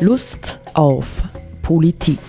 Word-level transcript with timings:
Lust 0.00 0.60
auf 0.74 1.24
Politik. 1.60 2.20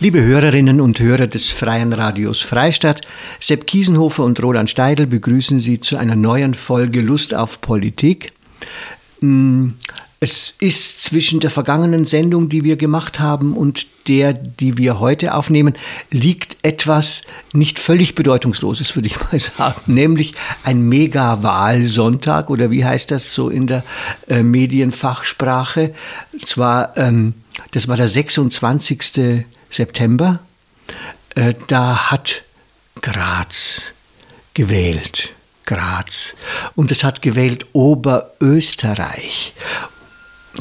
Liebe 0.00 0.20
Hörerinnen 0.20 0.80
und 0.80 0.98
Hörer 0.98 1.28
des 1.28 1.50
Freien 1.50 1.92
Radios 1.92 2.42
Freistadt, 2.42 3.02
Sepp 3.38 3.68
Kiesenhofer 3.68 4.24
und 4.24 4.42
Roland 4.42 4.70
Steidl 4.70 5.06
begrüßen 5.06 5.60
Sie 5.60 5.78
zu 5.78 5.96
einer 5.96 6.16
neuen 6.16 6.54
Folge 6.54 7.00
Lust 7.00 7.32
auf 7.32 7.60
Politik. 7.60 8.32
Es 10.24 10.54
ist 10.58 11.04
zwischen 11.04 11.40
der 11.40 11.50
vergangenen 11.50 12.06
Sendung, 12.06 12.48
die 12.48 12.64
wir 12.64 12.76
gemacht 12.76 13.20
haben, 13.20 13.54
und 13.54 13.86
der, 14.08 14.32
die 14.32 14.78
wir 14.78 14.98
heute 14.98 15.34
aufnehmen, 15.34 15.74
liegt 16.10 16.56
etwas 16.62 17.24
nicht 17.52 17.78
völlig 17.78 18.14
Bedeutungsloses, 18.14 18.96
würde 18.96 19.08
ich 19.08 19.18
mal 19.30 19.38
sagen, 19.38 19.82
nämlich 19.92 20.32
ein 20.62 20.80
Mega-Wahlsonntag 20.80 22.48
oder 22.48 22.70
wie 22.70 22.86
heißt 22.86 23.10
das 23.10 23.34
so 23.34 23.50
in 23.50 23.66
der 23.66 23.84
äh, 24.26 24.42
Medienfachsprache? 24.42 25.92
Zwar, 26.42 26.96
ähm, 26.96 27.34
das 27.72 27.86
war 27.88 27.98
der 27.98 28.08
26. 28.08 29.44
September. 29.68 30.38
Äh, 31.34 31.52
da 31.66 32.10
hat 32.10 32.44
Graz 33.02 33.92
gewählt. 34.54 35.34
Graz. 35.66 36.34
Und 36.74 36.90
es 36.90 37.04
hat 37.04 37.20
gewählt 37.20 37.66
Oberösterreich. 37.74 39.52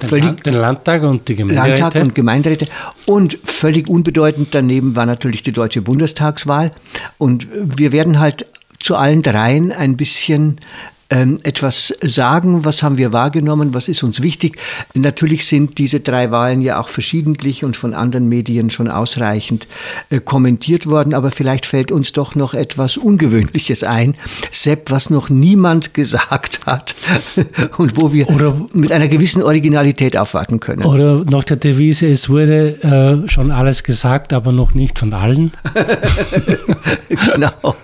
Den, 0.02 0.10
völlig, 0.10 0.44
den 0.44 0.56
Landtag 0.56 1.04
und 1.04 1.28
die 1.28 1.36
Gemeinderäte. 1.36 1.82
Landtag 1.82 2.04
und 2.04 2.16
Gemeinderäte. 2.16 2.68
Und 3.06 3.38
völlig 3.44 3.88
unbedeutend 3.88 4.50
daneben 4.52 4.96
war 4.96 5.06
natürlich 5.06 5.44
die 5.44 5.52
deutsche 5.52 5.82
Bundestagswahl. 5.82 6.72
Und 7.18 7.48
wir 7.52 7.92
werden 7.92 8.20
halt 8.20 8.48
zu 8.80 8.96
allen 8.96 9.22
dreien 9.22 9.72
ein 9.72 9.96
bisschen 9.96 10.60
etwas 11.10 11.94
sagen, 12.02 12.66
was 12.66 12.82
haben 12.82 12.98
wir 12.98 13.14
wahrgenommen, 13.14 13.74
was 13.74 13.88
ist 13.88 14.02
uns 14.04 14.22
wichtig. 14.22 14.58
Natürlich 14.96 15.46
sind 15.46 15.78
diese 15.78 16.00
drei 16.00 16.32
Wahlen 16.32 16.62
ja 16.62 16.80
auch 16.80 16.90
verschiedentlich 16.90 17.64
und 17.64 17.78
von 17.78 17.94
anderen 17.94 18.30
Medien 18.30 18.70
schon 18.70 18.90
ausreichend 18.90 19.68
äh, 20.10 20.20
kommentiert 20.20 20.88
worden, 20.88 21.14
aber 21.14 21.30
vielleicht 21.32 21.66
fällt 21.66 21.92
uns 21.92 22.14
doch 22.14 22.36
noch 22.36 22.54
etwas 22.54 22.98
Ungewöhnliches 22.98 23.84
ein, 23.84 24.16
Sepp, 24.52 24.90
was 24.90 25.10
noch 25.10 25.30
niemand 25.30 25.94
gesagt 25.94 26.66
hat 26.66 26.96
und 27.78 27.98
wo 27.98 28.12
wir 28.12 28.30
oder, 28.30 28.60
mit 28.74 28.92
einer 28.92 29.08
gewissen 29.08 29.44
Originalität 29.44 30.18
aufwarten 30.18 30.60
können. 30.60 30.84
Oder 30.84 31.24
nach 31.26 31.44
der 31.44 31.58
Devise, 31.58 32.08
es 32.08 32.30
wurde 32.30 33.24
äh, 33.26 33.30
schon 33.30 33.52
alles 33.52 33.84
gesagt, 33.84 34.34
aber 34.34 34.52
noch 34.52 34.74
nicht 34.74 35.00
von 35.00 35.14
allen. 35.14 35.52
genau. 37.10 37.76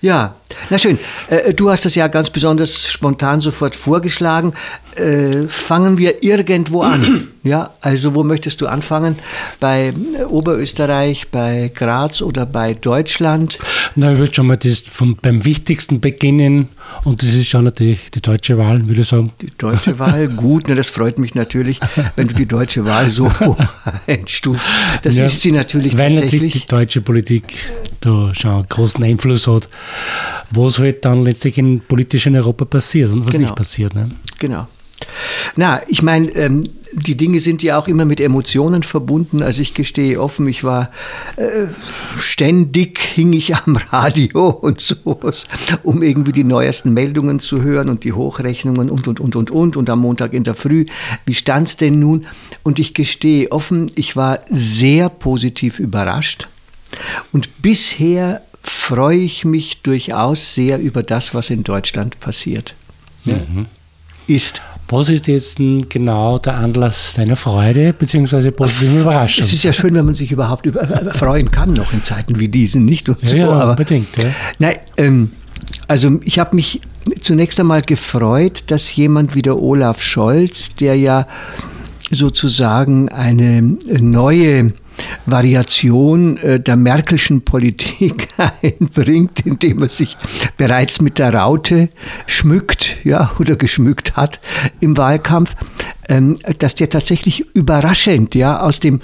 Ja, 0.00 0.36
na 0.70 0.78
schön. 0.78 0.98
Äh, 1.28 1.52
du 1.52 1.70
hast 1.70 1.84
das 1.84 1.94
ja 1.94 2.08
ganz 2.08 2.30
besonders 2.30 2.88
spontan 2.88 3.40
sofort 3.40 3.76
vorgeschlagen. 3.76 4.54
Äh, 4.96 5.46
fangen 5.48 5.98
wir 5.98 6.22
irgendwo 6.22 6.82
an. 6.82 7.28
Ja, 7.42 7.70
also 7.80 8.14
wo 8.14 8.22
möchtest 8.22 8.60
du 8.60 8.66
anfangen? 8.66 9.16
Bei 9.60 9.94
Oberösterreich, 10.28 11.28
bei 11.30 11.72
Graz 11.74 12.20
oder 12.20 12.44
bei 12.44 12.74
Deutschland? 12.74 13.58
Na, 13.96 14.12
ich 14.12 14.18
würde 14.18 14.34
schon 14.34 14.46
mal 14.46 14.58
das 14.58 14.80
vom, 14.80 15.16
beim 15.16 15.42
Wichtigsten 15.46 16.02
beginnen 16.02 16.68
und 17.04 17.22
das 17.22 17.30
ist 17.30 17.48
schon 17.48 17.64
natürlich 17.64 18.10
die 18.10 18.20
deutsche 18.20 18.58
Wahl, 18.58 18.86
würde 18.86 19.00
ich 19.00 19.08
sagen. 19.08 19.32
Die 19.40 19.50
deutsche 19.56 19.98
Wahl, 19.98 20.28
gut, 20.36 20.64
na, 20.68 20.74
das 20.74 20.90
freut 20.90 21.18
mich 21.18 21.34
natürlich, 21.34 21.80
wenn 22.14 22.28
du 22.28 22.34
die 22.34 22.44
deutsche 22.44 22.84
Wahl 22.84 23.08
so 23.08 23.32
hoch 23.40 23.56
einstufst. 24.06 24.68
Das 25.00 25.16
ja, 25.16 25.24
ist 25.24 25.40
sie 25.40 25.52
natürlich 25.52 25.96
weil 25.96 26.10
tatsächlich. 26.10 26.32
Weil 26.32 26.46
natürlich 26.46 26.52
die 26.64 26.66
deutsche 26.66 27.00
Politik 27.00 27.44
da 28.00 28.34
schon 28.34 28.50
einen 28.50 28.68
großen 28.68 29.04
Einfluss 29.04 29.46
hat 29.46 29.68
was 30.50 30.78
halt 30.78 31.04
dann 31.04 31.22
letztlich 31.22 31.58
in 31.58 31.80
politisch 31.80 32.26
in 32.26 32.36
Europa 32.36 32.64
passiert 32.64 33.12
und 33.12 33.24
was 33.24 33.32
genau. 33.32 33.46
nicht 33.46 33.56
passiert. 33.56 33.94
Ne? 33.94 34.10
Genau. 34.38 34.66
Na, 35.56 35.80
ich 35.88 36.02
meine, 36.02 36.28
ähm, 36.32 36.62
die 36.92 37.16
Dinge 37.16 37.40
sind 37.40 37.62
ja 37.62 37.78
auch 37.78 37.88
immer 37.88 38.04
mit 38.04 38.20
Emotionen 38.20 38.82
verbunden. 38.82 39.42
Also 39.42 39.62
ich 39.62 39.72
gestehe 39.72 40.20
offen, 40.20 40.46
ich 40.46 40.62
war 40.62 40.90
äh, 41.36 41.68
ständig 42.18 42.98
hing 42.98 43.32
ich 43.32 43.56
am 43.56 43.76
Radio 43.76 44.50
und 44.60 44.82
sowas, 44.82 45.46
um 45.82 46.02
irgendwie 46.02 46.32
die 46.32 46.44
neuesten 46.44 46.92
Meldungen 46.92 47.38
zu 47.38 47.62
hören 47.62 47.88
und 47.88 48.04
die 48.04 48.12
Hochrechnungen 48.12 48.90
und 48.90 49.08
und 49.08 49.20
und 49.20 49.36
und 49.36 49.50
und 49.50 49.76
und 49.78 49.88
am 49.88 50.00
Montag 50.00 50.34
in 50.34 50.44
der 50.44 50.54
Früh. 50.54 50.84
Wie 51.24 51.34
stand 51.34 51.68
es 51.68 51.76
denn 51.78 51.98
nun? 51.98 52.26
Und 52.62 52.78
ich 52.78 52.92
gestehe 52.92 53.50
offen, 53.52 53.90
ich 53.94 54.16
war 54.16 54.40
sehr 54.50 55.08
positiv 55.08 55.78
überrascht. 55.78 56.48
Und 57.32 57.62
bisher 57.62 58.42
freue 58.62 59.18
ich 59.18 59.44
mich 59.44 59.82
durchaus 59.82 60.54
sehr 60.54 60.78
über 60.78 61.02
das, 61.02 61.34
was 61.34 61.50
in 61.50 61.64
Deutschland 61.64 62.20
passiert. 62.20 62.74
Mhm. 63.24 63.66
Ist. 64.26 64.60
Was 64.88 65.08
ist 65.08 65.28
jetzt 65.28 65.58
genau 65.88 66.38
der 66.38 66.56
Anlass 66.56 67.14
deiner 67.14 67.36
Freude 67.36 67.92
bzw. 67.92 68.50
positiven 68.50 69.00
Überraschung? 69.02 69.44
Es 69.44 69.52
ist 69.52 69.62
ja 69.62 69.72
schön, 69.72 69.94
wenn 69.94 70.04
man 70.04 70.16
sich 70.16 70.32
überhaupt 70.32 70.66
über, 70.66 70.82
äh, 70.82 71.14
freuen 71.14 71.50
kann, 71.52 71.72
noch 71.74 71.92
in 71.92 72.02
Zeiten 72.02 72.40
wie 72.40 72.48
diesen, 72.48 72.86
nicht? 72.86 73.08
Und 73.08 73.18
so, 73.22 73.36
ja, 73.36 73.48
aber, 73.48 73.70
unbedingt. 73.70 74.16
Ja. 74.16 74.24
Nein, 74.58 74.76
ähm, 74.96 75.30
also 75.86 76.20
ich 76.24 76.40
habe 76.40 76.56
mich 76.56 76.80
zunächst 77.20 77.60
einmal 77.60 77.82
gefreut, 77.82 78.64
dass 78.66 78.94
jemand 78.96 79.36
wie 79.36 79.42
der 79.42 79.58
Olaf 79.58 80.02
Scholz, 80.02 80.74
der 80.74 80.96
ja 80.96 81.26
sozusagen 82.10 83.08
eine 83.08 83.62
neue 83.62 84.72
Variation 85.26 86.36
äh, 86.38 86.60
der 86.60 86.76
Merkelschen 86.76 87.42
Politik 87.42 88.28
einbringt, 88.62 89.46
indem 89.46 89.82
er 89.82 89.88
sich 89.88 90.16
bereits 90.56 91.00
mit 91.00 91.18
der 91.18 91.34
Raute 91.34 91.88
schmückt, 92.26 92.98
ja, 93.04 93.30
oder 93.38 93.56
geschmückt 93.56 94.16
hat 94.16 94.40
im 94.80 94.96
Wahlkampf, 94.96 95.54
ähm, 96.08 96.36
dass 96.58 96.74
der 96.74 96.90
tatsächlich 96.90 97.44
überraschend, 97.54 98.34
ja, 98.34 98.60
aus 98.60 98.80
dem 98.80 99.00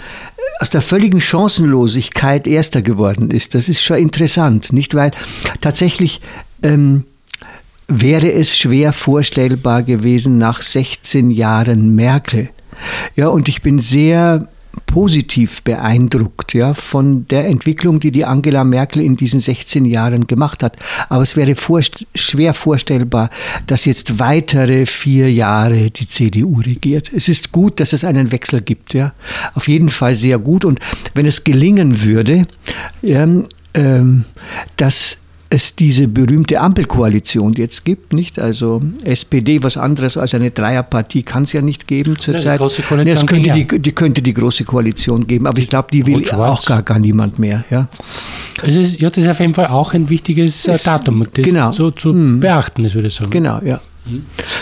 aus 0.58 0.70
der 0.70 0.80
völligen 0.80 1.20
Chancenlosigkeit 1.20 2.46
Erster 2.46 2.80
geworden 2.80 3.30
ist. 3.30 3.54
Das 3.54 3.68
ist 3.68 3.82
schon 3.82 3.98
interessant, 3.98 4.72
nicht? 4.72 4.94
Weil 4.94 5.10
tatsächlich 5.60 6.22
ähm, 6.62 7.04
wäre 7.88 8.32
es 8.32 8.56
schwer 8.56 8.92
vorstellbar 8.92 9.82
gewesen 9.82 10.36
nach 10.38 10.62
16 10.62 11.30
Jahren 11.30 11.94
Merkel. 11.94 12.50
Ja, 13.14 13.28
und 13.28 13.48
ich 13.48 13.62
bin 13.62 13.78
sehr 13.78 14.48
positiv 14.86 15.62
beeindruckt 15.62 16.54
ja, 16.54 16.74
von 16.74 17.26
der 17.28 17.46
Entwicklung, 17.46 18.00
die 18.00 18.10
die 18.10 18.24
Angela 18.24 18.64
Merkel 18.64 19.02
in 19.02 19.16
diesen 19.16 19.40
16 19.40 19.84
Jahren 19.84 20.26
gemacht 20.26 20.62
hat. 20.62 20.76
Aber 21.08 21.22
es 21.22 21.36
wäre 21.36 21.54
vorst 21.54 22.06
schwer 22.14 22.54
vorstellbar, 22.54 23.30
dass 23.66 23.84
jetzt 23.84 24.18
weitere 24.18 24.86
vier 24.86 25.32
Jahre 25.32 25.90
die 25.90 26.06
CDU 26.06 26.60
regiert. 26.60 27.10
Es 27.14 27.28
ist 27.28 27.52
gut, 27.52 27.80
dass 27.80 27.92
es 27.92 28.04
einen 28.04 28.32
Wechsel 28.32 28.60
gibt. 28.60 28.94
Ja. 28.94 29.12
Auf 29.54 29.68
jeden 29.68 29.88
Fall 29.88 30.14
sehr 30.14 30.38
gut. 30.38 30.64
Und 30.64 30.80
wenn 31.14 31.26
es 31.26 31.44
gelingen 31.44 32.02
würde, 32.04 32.46
ja, 33.02 33.26
ähm, 33.74 34.24
dass 34.76 35.18
es 35.56 35.74
diese 35.74 36.06
berühmte 36.06 36.60
Ampelkoalition 36.60 37.54
jetzt 37.54 37.86
gibt, 37.86 38.12
nicht? 38.12 38.38
Also 38.38 38.82
SPD, 39.04 39.62
was 39.62 39.78
anderes 39.78 40.18
als 40.18 40.34
eine 40.34 40.50
Dreierpartie 40.50 41.22
kann 41.22 41.44
es 41.44 41.54
ja 41.54 41.62
nicht 41.62 41.88
geben 41.88 42.18
zurzeit. 42.18 42.60
Ja, 42.60 42.96
nee, 42.96 43.10
es 43.10 43.26
könnte 43.26 43.50
die, 43.50 43.66
die, 43.66 43.92
könnte 43.92 44.20
die 44.20 44.34
große 44.34 44.64
Koalition 44.64 45.26
geben, 45.26 45.46
aber 45.46 45.58
ich 45.58 45.70
glaube, 45.70 45.88
die 45.90 46.06
will 46.06 46.30
auch 46.30 46.62
gar, 46.66 46.82
gar 46.82 46.98
niemand 46.98 47.38
mehr. 47.38 47.64
Ja. 47.70 47.88
Also 48.62 48.80
ja, 48.80 49.08
das 49.08 49.16
ist 49.16 49.28
auf 49.28 49.40
jeden 49.40 49.54
Fall 49.54 49.68
auch 49.68 49.94
ein 49.94 50.10
wichtiges 50.10 50.66
äh, 50.68 50.78
Datum, 50.82 51.26
das 51.32 51.44
genau. 51.44 51.72
so 51.72 51.90
zu 51.90 52.10
hm. 52.10 52.40
beachten 52.40 52.84
ist, 52.84 52.94
würde 52.94 53.08
ich 53.08 53.14
sagen. 53.14 53.30
Genau, 53.30 53.60
ja. 53.64 53.80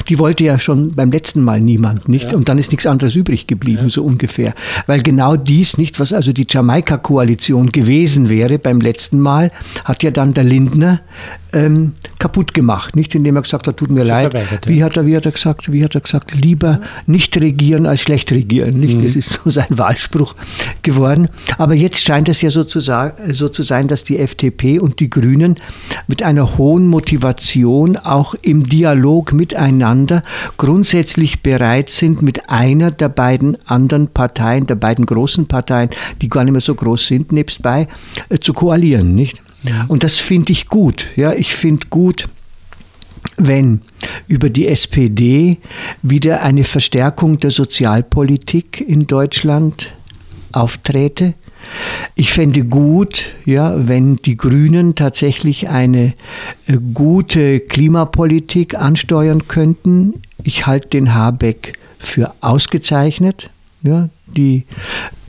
Die 0.09 0.19
wollte 0.19 0.45
ja 0.45 0.59
schon 0.59 0.93
beim 0.93 1.11
letzten 1.11 1.43
Mal 1.43 1.61
niemand, 1.61 2.09
nicht? 2.09 2.31
Ja. 2.31 2.37
Und 2.37 2.49
dann 2.49 2.59
ist 2.59 2.71
nichts 2.71 2.87
anderes 2.87 3.15
übrig 3.15 3.47
geblieben, 3.47 3.85
ja. 3.85 3.89
so 3.89 4.03
ungefähr. 4.03 4.55
Weil 4.87 5.03
genau 5.03 5.37
dies 5.37 5.79
nicht, 5.79 6.01
was 6.01 6.13
also 6.13 6.33
die 6.33 6.47
Jamaika-Koalition 6.49 7.73
gewesen 7.73 8.29
wäre 8.29 8.59
beim 8.59 8.81
letzten 8.81 9.21
Mal, 9.21 9.51
hat 9.85 10.03
ja 10.03 10.11
dann 10.11 10.35
der 10.35 10.45
Lindner 10.45 11.01
ähm, 11.55 11.93
kaputt 12.19 12.53
gemacht, 12.53 12.97
nicht 12.97 13.15
indem 13.15 13.37
er 13.37 13.43
gesagt 13.43 13.69
hat, 13.69 13.77
tut 13.77 13.91
mir 13.91 14.03
Sie 14.03 14.09
leid. 14.09 14.35
Wie 14.67 14.83
hat 14.83 14.97
er, 14.97 15.07
wie 15.07 15.17
hat 15.17 15.25
er 15.25 15.33
gesagt? 15.33 15.73
Wie 15.73 15.85
hat 15.85 15.95
er 15.95 16.01
gesagt? 16.01 16.35
Lieber 16.35 16.81
nicht 17.07 17.37
regieren 17.37 17.87
als 17.87 18.01
schlecht 18.01 18.33
regieren, 18.33 18.79
nicht? 18.79 18.99
Mhm. 18.99 19.05
Das 19.05 19.17
ist 19.17 19.41
so 19.45 19.51
sein 19.51 19.67
Wahlspruch 19.71 20.35
geworden. 20.83 21.29
Aber 21.57 21.75
jetzt 21.75 22.03
scheint 22.03 22.29
es 22.29 22.43
ja 22.43 22.51
so 22.51 22.65
zu, 22.65 22.81
so 22.81 23.49
zu 23.49 23.63
sein, 23.63 23.89
dass 23.89 24.05
die 24.05 24.19
FDP 24.19 24.81
und 24.81 25.01
die 25.01 25.09
Grünen 25.09 25.57
mit 26.09 26.23
einer 26.23 26.59
hohen 26.59 26.89
Motivation 26.89 27.97
auch 27.97 28.35
im 28.43 28.65
Dialog 28.65 29.33
miteinander 29.35 30.23
grundsätzlich 30.57 31.43
bereit 31.43 31.91
sind, 31.91 32.23
mit 32.23 32.49
einer 32.49 32.91
der 32.91 33.09
beiden 33.09 33.57
anderen 33.67 34.09
Parteien, 34.09 34.67
der 34.67 34.77
beiden 34.77 35.07
großen 35.07 35.47
Parteien, 35.47 35.91
die 36.23 36.29
gar 36.29 36.45
nicht 36.45 36.53
mehr 36.53 36.61
so 36.61 36.75
groß 36.75 37.07
sind, 37.07 37.33
nebstbei, 37.33 37.89
äh, 38.29 38.39
zu 38.39 38.53
koalieren, 38.53 39.15
nicht? 39.15 39.43
Ja. 39.63 39.85
Und 39.89 40.05
das 40.05 40.19
finde 40.19 40.53
ich 40.53 40.67
gut. 40.67 41.07
Ja, 41.17 41.33
ich 41.33 41.55
finde 41.55 41.87
gut, 41.89 42.29
wenn 43.37 43.81
über 44.29 44.51
die 44.51 44.69
SPD 44.69 45.59
wieder 46.03 46.43
eine 46.43 46.65
Verstärkung 46.65 47.41
der 47.41 47.51
Sozialpolitik 47.51 48.85
in 48.87 49.07
Deutschland 49.07 49.95
aufträte. 50.53 51.35
Ich 52.15 52.33
fände 52.33 52.65
gut, 52.65 53.33
ja, 53.45 53.75
wenn 53.89 54.17
die 54.17 54.37
Grünen 54.37 54.95
tatsächlich 54.95 55.69
eine 55.69 56.15
äh, 56.67 56.77
gute 56.93 57.61
Klimapolitik 57.61 58.75
ansteuern 58.75 59.49
könnten. 59.49 60.23
Ich 60.43 60.67
halte 60.67 60.89
den 60.89 61.15
Habeck 61.15 61.79
für 61.99 62.35
ausgezeichnet. 62.41 63.51
Ja, 63.83 64.09
die 64.27 64.65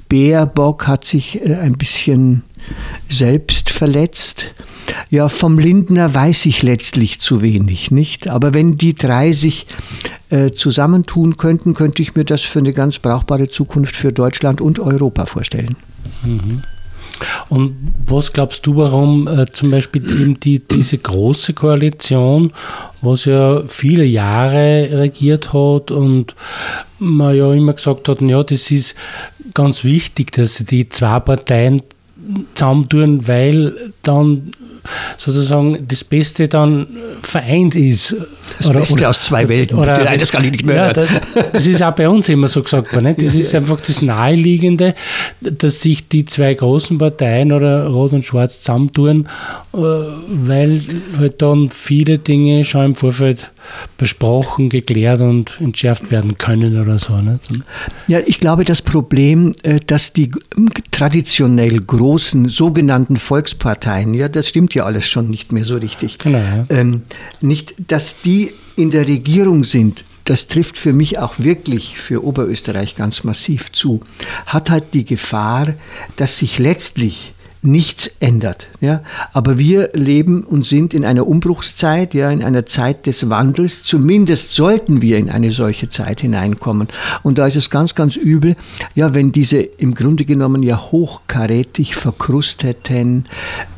Baerbock 0.10 0.88
hat 0.88 1.06
sich 1.06 1.42
äh, 1.46 1.56
ein 1.56 1.74
bisschen 1.74 2.44
selbst 3.10 3.70
verletzt. 3.70 4.54
Ja, 5.10 5.30
vom 5.30 5.58
Lindner 5.58 6.14
weiß 6.14 6.46
ich 6.46 6.62
letztlich 6.62 7.20
zu 7.20 7.42
wenig, 7.42 7.92
nicht? 7.92 8.28
Aber 8.28 8.54
wenn 8.54 8.78
die 8.78 8.94
drei 8.94 9.32
sich 9.32 9.66
äh, 10.30 10.52
zusammentun 10.52 11.38
könnten, 11.38 11.74
könnte 11.74 12.02
ich 12.02 12.16
mir 12.16 12.24
das 12.24 12.42
für 12.42 12.60
eine 12.60 12.74
ganz 12.74 13.00
brauchbare 13.00 13.50
Zukunft 13.50 13.96
für 13.96 14.12
Deutschland 14.12 14.62
und 14.62 14.80
Europa 14.80 15.26
vorstellen. 15.26 15.76
Mhm. 16.24 16.62
Und 17.50 17.76
was 18.06 18.34
glaubst 18.34 18.66
du, 18.66 18.76
warum 18.76 19.28
äh, 19.28 19.46
zum 19.52 19.72
Beispiel 19.72 20.04
eben 20.12 20.40
die, 20.40 20.60
diese 20.60 20.98
große 20.98 21.54
Koalition, 21.54 22.52
was 23.02 23.26
ja 23.26 23.62
viele 23.68 24.04
Jahre 24.04 24.90
regiert 24.92 25.54
hat 25.54 25.92
und 25.92 26.36
man 27.00 27.36
ja 27.36 27.54
immer 27.54 27.74
gesagt 27.74 28.10
hat, 28.10 28.22
ja, 28.22 28.44
das 28.44 28.72
ist 28.72 28.96
ganz 29.54 29.84
wichtig, 29.84 30.32
dass 30.34 30.58
die 30.58 30.90
zwei 30.90 31.20
Parteien 31.20 31.82
zusammentun, 32.54 33.28
weil 33.28 33.94
dann 34.04 34.52
sozusagen 35.18 35.86
das 35.88 36.04
Beste 36.04 36.48
dann 36.48 36.88
vereint 37.22 37.76
ist. 37.76 38.16
Das 38.58 38.70
oder, 38.70 38.80
Beste 38.80 38.94
oder, 38.94 39.10
aus 39.10 39.22
zwei 39.22 39.48
Welten. 39.48 39.78
Oder, 39.78 40.04
Nein, 40.04 40.20
das 40.20 40.32
kann 40.32 40.44
ich 40.44 40.52
nicht 40.52 40.66
mehr 40.66 40.76
ja, 40.76 40.94
das, 40.94 41.10
das, 41.54 41.68
ist 41.68 41.82
auch 41.82 41.96
bei 41.96 42.08
uns 42.08 42.30
immer 42.30 42.48
so 42.48 42.62
gesagt 42.62 42.94
worden. 42.94 43.06
Nicht? 43.06 43.22
Das 43.22 43.36
ist 43.36 43.56
einfach 43.56 43.80
das 43.82 44.02
Naheliegende, 44.02 44.94
dass 45.42 45.82
sich 45.82 46.08
die 46.08 46.26
zwei 46.26 46.54
großen 46.54 46.98
Parteien 46.98 47.52
oder 47.52 47.88
Rot 47.88 48.14
und 48.14 48.26
Schwarz 48.26 48.60
zusammentun, 48.60 49.28
äh, 49.74 49.78
weil 49.78 50.82
halt 51.18 51.42
dann 51.42 51.70
viele 51.72 52.20
Dinge 52.20 52.64
schon 52.64 52.86
im 52.86 52.96
Vorfeld 52.96 53.52
besprochen, 53.98 54.70
geklärt 54.70 55.22
und 55.22 55.60
entschärft 55.60 56.12
werden 56.12 56.38
können 56.38 56.80
oder 56.80 57.00
so. 57.00 57.18
Nicht? 57.18 57.64
Ja, 58.08 58.20
ich 58.26 58.40
glaube, 58.40 58.64
das 58.64 58.82
Problem, 58.82 59.54
äh, 59.64 59.80
dass 59.86 60.14
die 60.14 60.32
traditionell 60.92 61.80
großen 61.80 62.50
sogenannten 62.50 63.18
Volksparteien, 63.18 64.14
ja, 64.14 64.28
das 64.28 64.50
stimmt 64.50 64.75
ja 64.76 64.86
alles 64.86 65.08
schon 65.08 65.30
nicht 65.30 65.52
mehr 65.52 65.66
so 65.66 65.78
richtig, 65.78 66.20
genau, 66.20 66.38
ja. 66.38 66.66
ähm, 66.70 67.04
nicht, 67.42 67.74
dass 67.88 68.22
die 68.22 68.54
in 68.76 68.92
der 68.92 69.08
Regierung 69.08 69.64
sind, 69.64 70.06
das 70.26 70.48
trifft 70.48 70.78
für 70.78 70.92
mich 70.92 71.20
auch 71.20 71.36
wirklich 71.38 71.98
für 71.98 72.24
Oberösterreich 72.24 72.96
ganz 72.96 73.24
massiv 73.24 73.72
zu, 73.72 74.02
hat 74.48 74.70
halt 74.70 74.94
die 74.94 75.06
Gefahr, 75.06 75.76
dass 76.16 76.40
sich 76.40 76.58
letztlich 76.58 77.35
nichts 77.66 78.12
ändert. 78.20 78.68
Ja? 78.82 79.02
Aber 79.34 79.58
wir 79.58 79.90
leben 79.94 80.44
und 80.44 80.66
sind 80.66 80.94
in 80.94 81.06
einer 81.06 81.28
Umbruchszeit, 81.28 82.14
ja, 82.14 82.30
in 82.30 82.44
einer 82.44 82.66
Zeit 82.66 83.06
des 83.06 83.30
Wandels. 83.30 83.84
Zumindest 83.84 84.54
sollten 84.54 85.02
wir 85.02 85.18
in 85.18 85.30
eine 85.30 85.52
solche 85.52 85.90
Zeit 85.90 86.22
hineinkommen. 86.22 86.88
Und 87.24 87.38
da 87.38 87.48
ist 87.48 87.56
es 87.56 87.70
ganz, 87.70 87.96
ganz 87.96 88.16
übel, 88.16 88.56
ja, 88.94 89.14
wenn 89.14 89.32
diese 89.32 89.58
im 89.58 89.96
Grunde 89.96 90.26
genommen 90.26 90.64
ja 90.64 90.80
hochkarätig 90.80 91.96
verkrusteten 91.96 93.26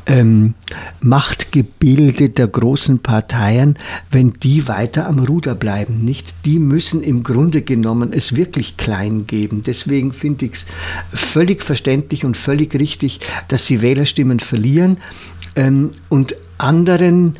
ähm, 0.08 0.54
Machtgebilde 1.00 2.30
der 2.30 2.48
großen 2.48 3.00
Parteien, 3.00 3.76
wenn 4.10 4.32
die 4.32 4.66
weiter 4.66 5.06
am 5.06 5.18
Ruder 5.18 5.54
bleiben. 5.54 5.98
Nicht? 5.98 6.34
Die 6.46 6.58
müssen 6.58 7.02
im 7.02 7.22
Grunde 7.22 7.62
genommen 7.62 8.12
es 8.12 8.34
wirklich 8.34 8.76
klein 8.76 9.26
geben. 9.26 9.62
Deswegen 9.64 10.12
finde 10.12 10.46
ich 10.46 10.52
es 10.52 10.66
völlig 11.12 11.62
verständlich 11.62 12.24
und 12.24 12.36
völlig 12.36 12.74
richtig, 12.74 13.20
dass 13.48 13.66
sie 13.66 13.77
Wählerstimmen 13.82 14.40
verlieren 14.40 14.98
ähm, 15.56 15.90
und 16.08 16.34
anderen 16.58 17.36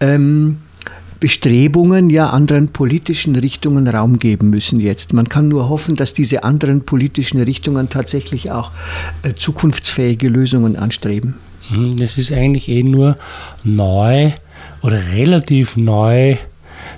ähm, 0.00 0.58
Bestrebungen, 1.20 2.08
ja, 2.08 2.30
anderen 2.30 2.68
politischen 2.68 3.36
Richtungen 3.36 3.86
Raum 3.86 4.18
geben 4.18 4.48
müssen 4.48 4.80
jetzt. 4.80 5.12
Man 5.12 5.28
kann 5.28 5.48
nur 5.48 5.68
hoffen, 5.68 5.94
dass 5.94 6.14
diese 6.14 6.44
anderen 6.44 6.80
politischen 6.86 7.40
Richtungen 7.42 7.90
tatsächlich 7.90 8.50
auch 8.50 8.70
äh, 9.22 9.34
zukunftsfähige 9.34 10.28
Lösungen 10.28 10.76
anstreben. 10.76 11.34
Hm, 11.68 11.94
das 11.98 12.16
ist 12.16 12.32
eigentlich 12.32 12.68
eh 12.68 12.82
nur 12.82 13.18
neu 13.62 14.32
oder 14.80 15.12
relativ 15.12 15.76
neu 15.76 16.36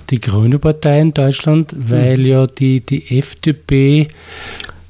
die 0.09 0.21
Grüne 0.21 0.57
Partei 0.57 1.01
in 1.01 1.13
Deutschland, 1.13 1.73
hm. 1.73 1.89
weil 1.89 2.21
ja 2.25 2.47
die, 2.47 2.79
die 2.79 3.17
FDP 3.19 4.07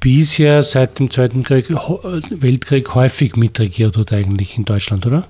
bisher 0.04 0.62
seit 0.62 0.98
dem 0.98 1.10
Zweiten 1.10 1.42
Krieg, 1.44 1.70
Weltkrieg 1.70 2.94
häufig 2.94 3.36
mitregiert 3.36 3.96
hat 3.96 4.12
eigentlich 4.12 4.58
in 4.58 4.66
Deutschland, 4.66 5.06
oder? 5.06 5.24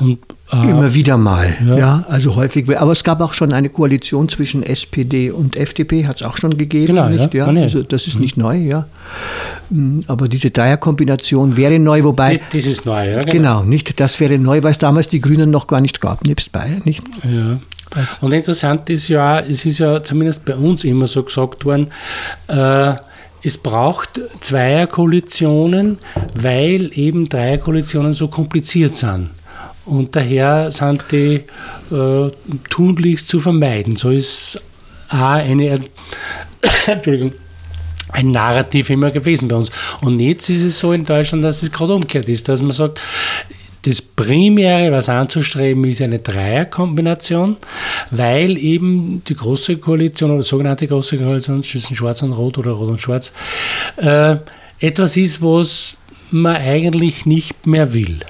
Und 0.00 0.18
äh, 0.52 0.68
Immer 0.68 0.92
wieder 0.92 1.16
mal, 1.16 1.56
ja. 1.66 1.78
ja. 1.78 2.04
also 2.08 2.36
häufig. 2.36 2.78
Aber 2.78 2.92
es 2.92 3.04
gab 3.04 3.22
auch 3.22 3.32
schon 3.32 3.54
eine 3.54 3.70
Koalition 3.70 4.28
zwischen 4.28 4.62
SPD 4.62 5.30
und 5.30 5.56
FDP, 5.56 6.06
hat 6.06 6.16
es 6.16 6.22
auch 6.24 6.36
schon 6.36 6.58
gegeben. 6.58 6.88
Genau, 6.88 7.08
nicht? 7.08 7.32
Ja. 7.32 7.50
ja. 7.50 7.62
Also 7.62 7.82
das 7.82 8.06
ist 8.06 8.16
mhm. 8.16 8.20
nicht 8.20 8.36
neu, 8.36 8.56
ja. 8.56 8.86
Mm, 9.70 10.00
aber 10.08 10.28
diese 10.28 10.50
Dreierkombination 10.50 11.56
wäre 11.56 11.78
neu, 11.78 12.04
wobei. 12.04 12.36
Das, 12.36 12.48
das 12.52 12.66
ist 12.66 12.84
neu, 12.84 13.10
ja. 13.10 13.20
Genau. 13.20 13.32
genau, 13.32 13.62
nicht. 13.62 13.98
Das 13.98 14.20
wäre 14.20 14.38
neu, 14.38 14.62
weil 14.62 14.72
es 14.72 14.78
damals 14.78 15.08
die 15.08 15.20
Grünen 15.20 15.50
noch 15.50 15.66
gar 15.66 15.80
nicht 15.80 16.02
gab, 16.02 16.26
nebst 16.26 16.52
Bayern, 16.52 16.82
nicht? 16.84 17.02
Ja. 17.24 17.58
Und 18.20 18.34
interessant 18.34 18.90
ist 18.90 19.08
ja, 19.08 19.40
es 19.40 19.64
ist 19.64 19.78
ja 19.78 20.02
zumindest 20.02 20.44
bei 20.44 20.54
uns 20.54 20.84
immer 20.84 21.06
so 21.06 21.22
gesagt 21.22 21.64
worden, 21.64 21.88
äh, 22.48 22.94
es 23.42 23.58
braucht 23.58 24.20
Zweierkoalitionen, 24.40 25.98
weil 26.34 26.90
eben 26.94 27.28
Dreierkoalitionen 27.28 28.12
so 28.12 28.28
kompliziert 28.28 28.94
sind. 28.94 29.30
Und 29.86 30.14
daher 30.14 30.70
sind 30.70 31.04
die 31.10 31.44
äh, 31.90 32.30
tunlichst 32.68 33.28
zu 33.28 33.40
vermeiden. 33.40 33.96
So 33.96 34.10
ist 34.10 34.60
auch 35.08 35.32
eine, 35.32 35.80
Entschuldigung, 36.86 37.32
ein 38.12 38.30
Narrativ 38.30 38.90
immer 38.90 39.10
gewesen 39.10 39.48
bei 39.48 39.56
uns. 39.56 39.70
Und 40.00 40.20
jetzt 40.20 40.48
ist 40.50 40.62
es 40.62 40.78
so 40.78 40.92
in 40.92 41.04
Deutschland, 41.04 41.44
dass 41.44 41.62
es 41.62 41.72
gerade 41.72 41.94
umgekehrt 41.94 42.28
ist, 42.28 42.48
dass 42.48 42.62
man 42.62 42.72
sagt, 42.72 43.00
das 43.82 44.02
Primäre, 44.02 44.92
was 44.92 45.08
anzustreben, 45.08 45.84
ist 45.84 46.02
eine 46.02 46.18
Dreierkombination, 46.18 47.56
weil 48.10 48.58
eben 48.58 49.22
die 49.26 49.34
große 49.34 49.78
Koalition 49.78 50.32
oder 50.32 50.42
sogenannte 50.42 50.86
große 50.86 51.18
Koalition 51.18 51.62
zwischen 51.62 51.96
Schwarz 51.96 52.22
und 52.22 52.32
Rot 52.32 52.58
oder 52.58 52.72
Rot 52.72 52.90
und 52.90 53.00
Schwarz 53.00 53.32
äh, 53.96 54.36
etwas 54.80 55.16
ist, 55.16 55.42
was 55.42 55.96
man 56.30 56.56
eigentlich 56.56 57.26
nicht 57.26 57.66
mehr 57.66 57.92
will. 57.94 58.20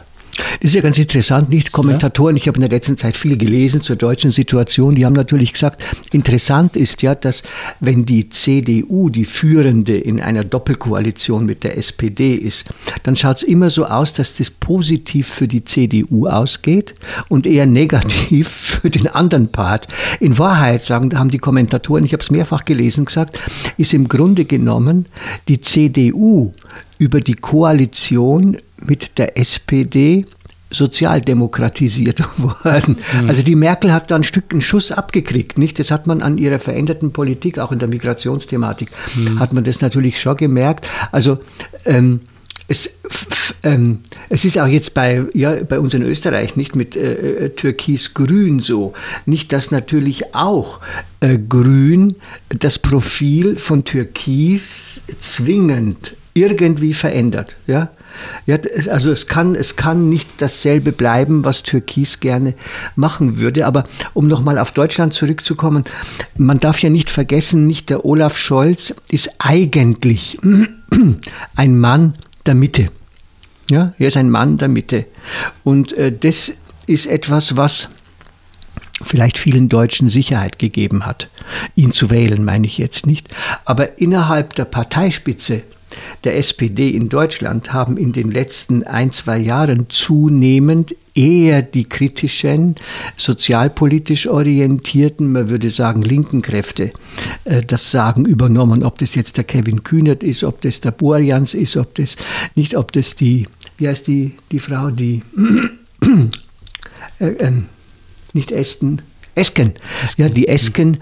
Das 0.61 0.73
ist 0.73 0.75
ja 0.75 0.83
ganz 0.83 0.99
interessant, 0.99 1.49
nicht? 1.49 1.73
Kommentatoren, 1.73 2.37
ich 2.37 2.47
habe 2.47 2.57
in 2.57 2.61
der 2.61 2.69
letzten 2.69 2.99
Zeit 2.99 3.17
viel 3.17 3.39
gelesen 3.39 3.81
zur 3.81 3.97
deutschen 3.97 4.31
Situation, 4.31 4.95
die 4.95 5.07
haben 5.07 5.14
natürlich 5.14 5.55
gesagt, 5.55 5.83
interessant 6.12 6.76
ist 6.76 7.00
ja, 7.00 7.14
dass 7.14 7.43
wenn 7.81 8.05
die 8.05 8.29
CDU 8.29 9.09
die 9.09 9.25
Führende 9.25 9.97
in 9.97 10.21
einer 10.21 10.45
Doppelkoalition 10.45 11.47
mit 11.47 11.64
der 11.64 11.79
SPD 11.79 12.35
ist, 12.35 12.67
dann 13.05 13.17
schaut 13.17 13.38
es 13.38 13.43
immer 13.43 13.71
so 13.71 13.87
aus, 13.87 14.12
dass 14.12 14.35
das 14.35 14.50
positiv 14.50 15.29
für 15.29 15.49
die 15.49 15.64
CDU 15.64 16.26
ausgeht 16.26 16.95
und 17.31 17.47
eher 17.47 17.64
negativ 17.64 18.49
für 18.83 18.90
den 18.90 19.07
anderen 19.07 19.49
Part. 19.49 19.88
In 20.21 20.37
Wahrheit, 20.37 20.85
sagen, 20.85 21.09
da 21.09 21.21
haben 21.21 21.31
die 21.31 21.38
Kommentatoren, 21.38 22.05
ich 22.05 22.12
habe 22.12 22.23
es 22.23 22.31
mehrfach 22.31 22.67
gelesen, 22.67 23.07
gesagt, 23.07 23.40
ist 23.79 23.95
im 23.95 24.09
Grunde 24.09 24.45
genommen 24.45 25.07
die 25.49 25.61
CDU 25.62 26.52
über 26.99 27.23
die 27.23 27.35
Koalition 27.35 28.59
mit 28.76 29.17
der 29.17 29.38
SPD 29.38 30.26
sozialdemokratisiert 30.71 32.23
worden. 32.39 32.99
Mhm. 33.21 33.29
Also 33.29 33.43
die 33.43 33.57
Merkel 33.57 33.93
hat 33.93 34.11
da 34.11 34.17
ein 34.17 34.25
Stück 34.25 34.53
einen 34.53 34.61
Schuss 34.61 34.93
abgekriegt, 34.93 35.59
nicht? 35.59 35.79
Das 35.79 35.91
hat 35.91 36.07
man 36.07 36.23
an 36.23 36.39
ihrer 36.39 36.59
veränderten 36.59 37.12
Politik, 37.12 37.59
auch 37.59 37.73
in 37.73 37.79
der 37.79 37.89
Migrationsthematik, 37.89 38.91
mhm. 39.17 39.39
hat 39.39 39.53
man 39.53 39.65
das 39.65 39.81
natürlich 39.81 40.21
schon 40.21 40.37
gemerkt. 40.37 40.89
Also 41.12 41.39
ähm, 41.85 42.21
es, 42.71 42.89
ähm, 43.65 43.99
es 44.29 44.45
ist 44.45 44.57
auch 44.57 44.69
jetzt 44.69 44.95
bei, 44.95 45.25
ja, 45.35 45.57
bei 45.65 45.81
uns 45.81 45.93
in 45.93 46.03
Österreich 46.03 46.55
nicht 46.55 46.77
mit 46.77 46.95
äh, 46.95 47.47
äh, 47.47 47.49
Türkis-Grün 47.49 48.61
so. 48.61 48.93
Nicht, 49.27 49.53
dass 49.53 49.73
natürlich 49.73 50.37
auch 50.37 50.79
äh, 51.19 51.37
Grün 51.37 52.15
das 52.49 52.79
Profil 52.79 53.57
von 53.57 53.85
Türkis 53.85 55.00
zwingend 55.21 56.15
irgendwie 56.34 56.94
verändert. 56.94 57.56
Ja? 57.66 57.90
Ja, 58.46 58.58
also 58.88 59.10
es 59.10 59.26
kann, 59.26 59.54
es 59.54 59.76
kann 59.76 60.08
nicht 60.08 60.28
dasselbe 60.38 60.92
bleiben, 60.92 61.44
was 61.44 61.62
Türkis 61.62 62.20
gerne 62.20 62.54
machen 62.96 63.38
würde. 63.38 63.66
Aber 63.66 63.84
um 64.14 64.26
nochmal 64.26 64.58
auf 64.58 64.72
Deutschland 64.72 65.14
zurückzukommen, 65.14 65.84
man 66.37 66.60
darf 66.60 66.80
ja 66.80 66.90
nicht 66.90 67.10
vergessen, 67.10 67.66
nicht 67.66 67.90
der 67.90 68.04
Olaf 68.04 68.37
Scholz 68.37 68.94
ist 69.10 69.30
eigentlich 69.38 70.38
ein 71.56 71.78
Mann 71.78 72.14
der 72.46 72.54
Mitte. 72.54 72.88
Ja, 73.70 73.94
er 73.99 74.08
ist 74.08 74.16
ein 74.16 74.30
Mann 74.30 74.56
der 74.56 74.68
Mitte. 74.68 75.06
Und 75.62 75.92
äh, 75.92 76.12
das 76.12 76.52
ist 76.87 77.06
etwas, 77.06 77.56
was 77.56 77.88
vielleicht 79.02 79.38
vielen 79.38 79.68
Deutschen 79.68 80.08
Sicherheit 80.08 80.58
gegeben 80.58 81.06
hat, 81.06 81.28
ihn 81.75 81.92
zu 81.92 82.10
wählen, 82.10 82.44
meine 82.44 82.66
ich 82.66 82.78
jetzt 82.78 83.06
nicht. 83.06 83.28
Aber 83.64 83.99
innerhalb 83.99 84.54
der 84.56 84.64
Parteispitze 84.64 85.62
der 86.25 86.37
SPD 86.37 86.90
in 86.90 87.09
Deutschland 87.09 87.73
haben 87.73 87.97
in 87.97 88.12
den 88.12 88.30
letzten 88.30 88.85
ein, 88.85 89.11
zwei 89.11 89.38
Jahren 89.38 89.87
zunehmend 89.88 90.94
eher 91.14 91.62
die 91.62 91.85
kritischen, 91.85 92.76
sozialpolitisch 93.16 94.28
orientierten, 94.28 95.32
man 95.32 95.50
würde 95.50 95.70
sagen 95.70 96.02
linken 96.02 96.42
Kräfte, 96.42 96.92
äh, 97.44 97.62
das 97.62 97.90
Sagen 97.90 98.25
übernommen. 98.25 98.82
Ob 98.82 98.99
das 98.99 99.14
jetzt 99.14 99.37
der 99.37 99.44
Kevin 99.44 99.82
Kühnert 99.82 100.23
ist, 100.23 100.44
ob 100.44 100.61
das 100.61 100.80
der 100.80 100.92
Borjans 100.92 101.54
ist, 101.54 101.76
ob 101.76 101.94
das 101.94 102.16
nicht, 102.54 102.76
ob 102.76 102.92
das 102.92 103.16
die, 103.16 103.49
wie 103.78 103.88
heißt 103.88 104.06
die, 104.06 104.32
die 104.52 104.59
Frau, 104.59 104.90
die 104.90 105.23
äh, 107.20 107.26
äh, 107.26 107.52
nicht 108.32 108.52
Ästen, 108.52 109.02
Esken. 109.40 109.73
Ja, 110.16 110.28
die 110.28 110.49
Esken 110.49 110.99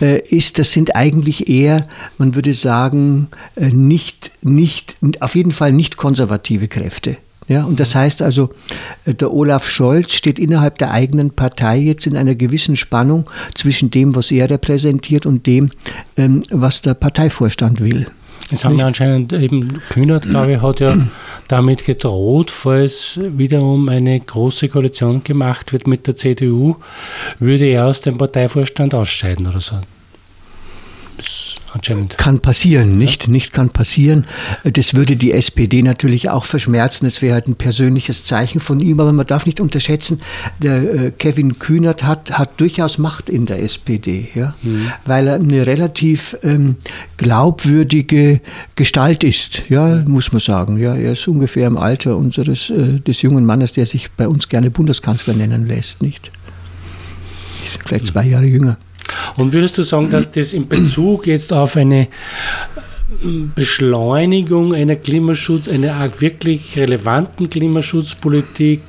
äh, 0.00 0.20
ist, 0.20 0.58
das 0.58 0.72
sind 0.72 0.96
eigentlich 0.96 1.48
eher, 1.48 1.86
man 2.18 2.34
würde 2.34 2.54
sagen, 2.54 3.28
äh, 3.56 3.68
nicht, 3.68 4.30
nicht, 4.42 4.96
auf 5.20 5.34
jeden 5.34 5.52
Fall 5.52 5.72
nicht 5.72 5.96
konservative 5.96 6.68
Kräfte. 6.68 7.16
Ja, 7.46 7.64
und 7.64 7.78
das 7.78 7.94
heißt 7.94 8.22
also, 8.22 8.50
äh, 9.04 9.14
der 9.14 9.32
Olaf 9.32 9.68
Scholz 9.68 10.12
steht 10.12 10.38
innerhalb 10.38 10.78
der 10.78 10.92
eigenen 10.92 11.30
Partei 11.30 11.76
jetzt 11.78 12.06
in 12.06 12.16
einer 12.16 12.34
gewissen 12.34 12.76
Spannung 12.76 13.28
zwischen 13.54 13.90
dem, 13.90 14.14
was 14.14 14.30
er 14.30 14.48
repräsentiert 14.48 15.26
und 15.26 15.46
dem, 15.46 15.70
ähm, 16.16 16.42
was 16.50 16.80
der 16.80 16.94
Parteivorstand 16.94 17.80
will. 17.80 18.06
Es 18.50 18.64
haben 18.64 18.78
ja 18.78 18.86
anscheinend 18.86 19.32
eben 19.32 19.80
Kühnert, 19.88 20.24
glaube 20.24 20.52
ich, 20.52 20.60
hat 20.60 20.80
ja 20.80 20.96
damit 21.48 21.84
gedroht, 21.84 22.50
falls 22.50 23.18
wiederum 23.22 23.88
eine 23.88 24.20
große 24.20 24.68
Koalition 24.68 25.24
gemacht 25.24 25.72
wird 25.72 25.86
mit 25.86 26.06
der 26.06 26.16
CDU, 26.16 26.76
würde 27.38 27.66
er 27.66 27.86
aus 27.86 28.00
dem 28.02 28.18
Parteivorstand 28.18 28.94
ausscheiden 28.94 29.46
oder 29.46 29.60
so 29.60 29.76
Kann 32.16 32.38
passieren, 32.38 32.98
nicht? 32.98 33.24
Ja. 33.24 33.30
Nicht 33.30 33.52
kann 33.52 33.70
passieren. 33.70 34.26
Das 34.62 34.94
würde 34.94 35.16
die 35.16 35.32
SPD 35.32 35.82
natürlich 35.82 36.30
auch 36.30 36.44
verschmerzen. 36.44 37.06
Es 37.06 37.20
wäre 37.20 37.34
halt 37.34 37.48
ein 37.48 37.56
persönliches 37.56 38.24
Zeichen 38.24 38.60
von 38.60 38.80
ihm, 38.80 39.00
aber 39.00 39.12
man 39.12 39.26
darf 39.26 39.46
nicht 39.46 39.60
unterschätzen, 39.60 40.20
der 40.62 40.82
äh, 40.82 41.10
Kevin 41.10 41.58
Kühnert 41.58 42.04
hat, 42.04 42.38
hat 42.38 42.60
durchaus 42.60 42.98
Macht 42.98 43.28
in 43.28 43.46
der 43.46 43.62
SPD, 43.62 44.28
ja? 44.34 44.54
Mhm. 44.62 44.92
weil 45.04 45.26
er 45.26 45.34
eine 45.34 45.66
relativ 45.66 46.36
ähm, 46.42 46.76
glaubwürdige 47.16 48.40
Gestalt 48.76 49.24
ist, 49.24 49.64
ja, 49.68 50.02
muss 50.06 50.32
man 50.32 50.40
sagen. 50.40 50.78
Ja, 50.78 50.94
er 50.94 51.12
ist 51.12 51.26
ungefähr 51.26 51.66
im 51.66 51.76
Alter 51.76 52.16
unseres 52.16 52.70
äh, 52.70 53.00
des 53.00 53.22
jungen 53.22 53.44
Mannes, 53.44 53.72
der 53.72 53.86
sich 53.86 54.10
bei 54.12 54.28
uns 54.28 54.48
gerne 54.48 54.70
Bundeskanzler 54.70 55.34
nennen 55.34 55.66
lässt, 55.66 56.02
nicht? 56.02 56.30
Ist 57.64 57.80
vielleicht 57.84 58.06
zwei 58.06 58.24
Jahre 58.26 58.44
jünger. 58.44 58.76
Und 59.36 59.52
würdest 59.52 59.78
du 59.78 59.82
sagen, 59.82 60.10
dass 60.10 60.30
das 60.30 60.52
in 60.52 60.68
Bezug 60.68 61.26
jetzt 61.26 61.52
auf 61.52 61.76
eine 61.76 62.02
äh, 62.02 62.06
Beschleunigung 63.54 64.74
einer 64.74 64.96
Klimaschutz, 64.96 65.68
einer 65.68 66.08
wirklich 66.20 66.76
relevanten 66.76 67.50
Klimaschutzpolitik 67.50 68.80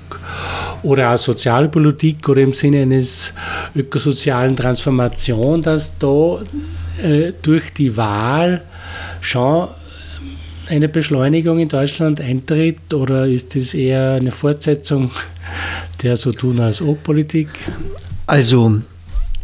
oder 0.83 1.13
auch 1.13 1.17
Sozialpolitik 1.17 2.27
oder 2.29 2.41
im 2.41 2.53
Sinne 2.53 2.83
eines 2.83 3.33
ökosozialen 3.75 4.55
Transformation, 4.55 5.61
dass 5.61 5.97
da 5.97 6.39
äh, 7.01 7.33
durch 7.41 7.73
die 7.73 7.97
Wahl 7.97 8.61
schon 9.21 9.67
eine 10.67 10.89
Beschleunigung 10.89 11.59
in 11.59 11.67
Deutschland 11.67 12.21
eintritt 12.21 12.93
oder 12.93 13.27
ist 13.27 13.55
das 13.55 13.73
eher 13.73 14.13
eine 14.13 14.31
Fortsetzung 14.31 15.11
der 16.01 16.17
so 16.17 16.31
tun 16.31 16.59
als 16.59 16.81
O-Politik? 16.81 17.49
Also 18.25 18.81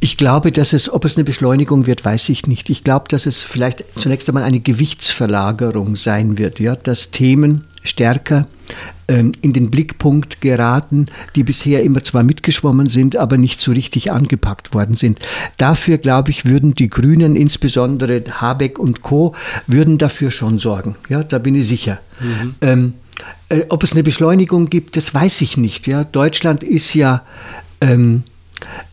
ich 0.04 0.18
glaube, 0.18 0.52
dass 0.52 0.74
es, 0.74 0.92
ob 0.92 1.06
es 1.06 1.16
eine 1.16 1.24
Beschleunigung 1.24 1.86
wird, 1.86 2.04
weiß 2.04 2.30
ich 2.30 2.48
nicht. 2.48 2.72
Ich 2.72 2.84
glaube, 2.84 3.06
dass 3.08 3.28
es 3.28 3.44
vielleicht 3.44 3.84
zunächst 3.96 4.28
einmal 4.28 4.44
eine 4.44 4.60
Gewichtsverlagerung 4.60 5.96
sein 5.96 6.40
wird, 6.40 6.60
ja, 6.60 6.76
dass 6.76 7.12
Themen 7.12 7.66
stärker 7.84 8.48
ähm, 9.08 9.32
in 9.44 9.54
den 9.54 9.70
Blickpunkt 9.70 10.42
geraten, 10.42 11.06
die 11.36 11.44
bisher 11.44 11.84
immer 11.84 12.04
zwar 12.04 12.24
mitgeschwommen 12.24 12.90
sind, 12.90 13.16
aber 13.16 13.38
nicht 13.38 13.62
so 13.62 13.74
richtig 13.74 14.12
angepackt 14.12 14.74
worden 14.74 14.96
sind. 14.96 15.20
Dafür, 15.58 16.00
glaube 16.00 16.32
ich, 16.32 16.46
würden 16.46 16.74
die 16.74 16.90
Grünen, 16.90 17.36
insbesondere 17.36 18.24
Habeck 18.28 18.80
und 18.80 19.04
Co., 19.04 19.36
würden 19.68 20.00
dafür 20.00 20.32
schon 20.32 20.58
sorgen. 20.58 20.96
Ja, 21.10 21.24
da 21.24 21.38
bin 21.38 21.54
ich 21.54 21.68
sicher. 21.68 22.00
Mhm. 22.20 22.56
Ähm, 22.62 22.94
äh, 23.50 23.66
ob 23.70 23.84
es 23.84 23.92
eine 23.92 24.02
Beschleunigung 24.02 24.72
gibt, 24.72 24.98
das 24.98 25.14
weiß 25.14 25.42
ich 25.42 25.58
nicht. 25.58 25.86
Ja, 25.86 26.04
Deutschland 26.06 26.64
ist 26.64 26.96
ja 26.96 27.22
ähm, 27.82 28.24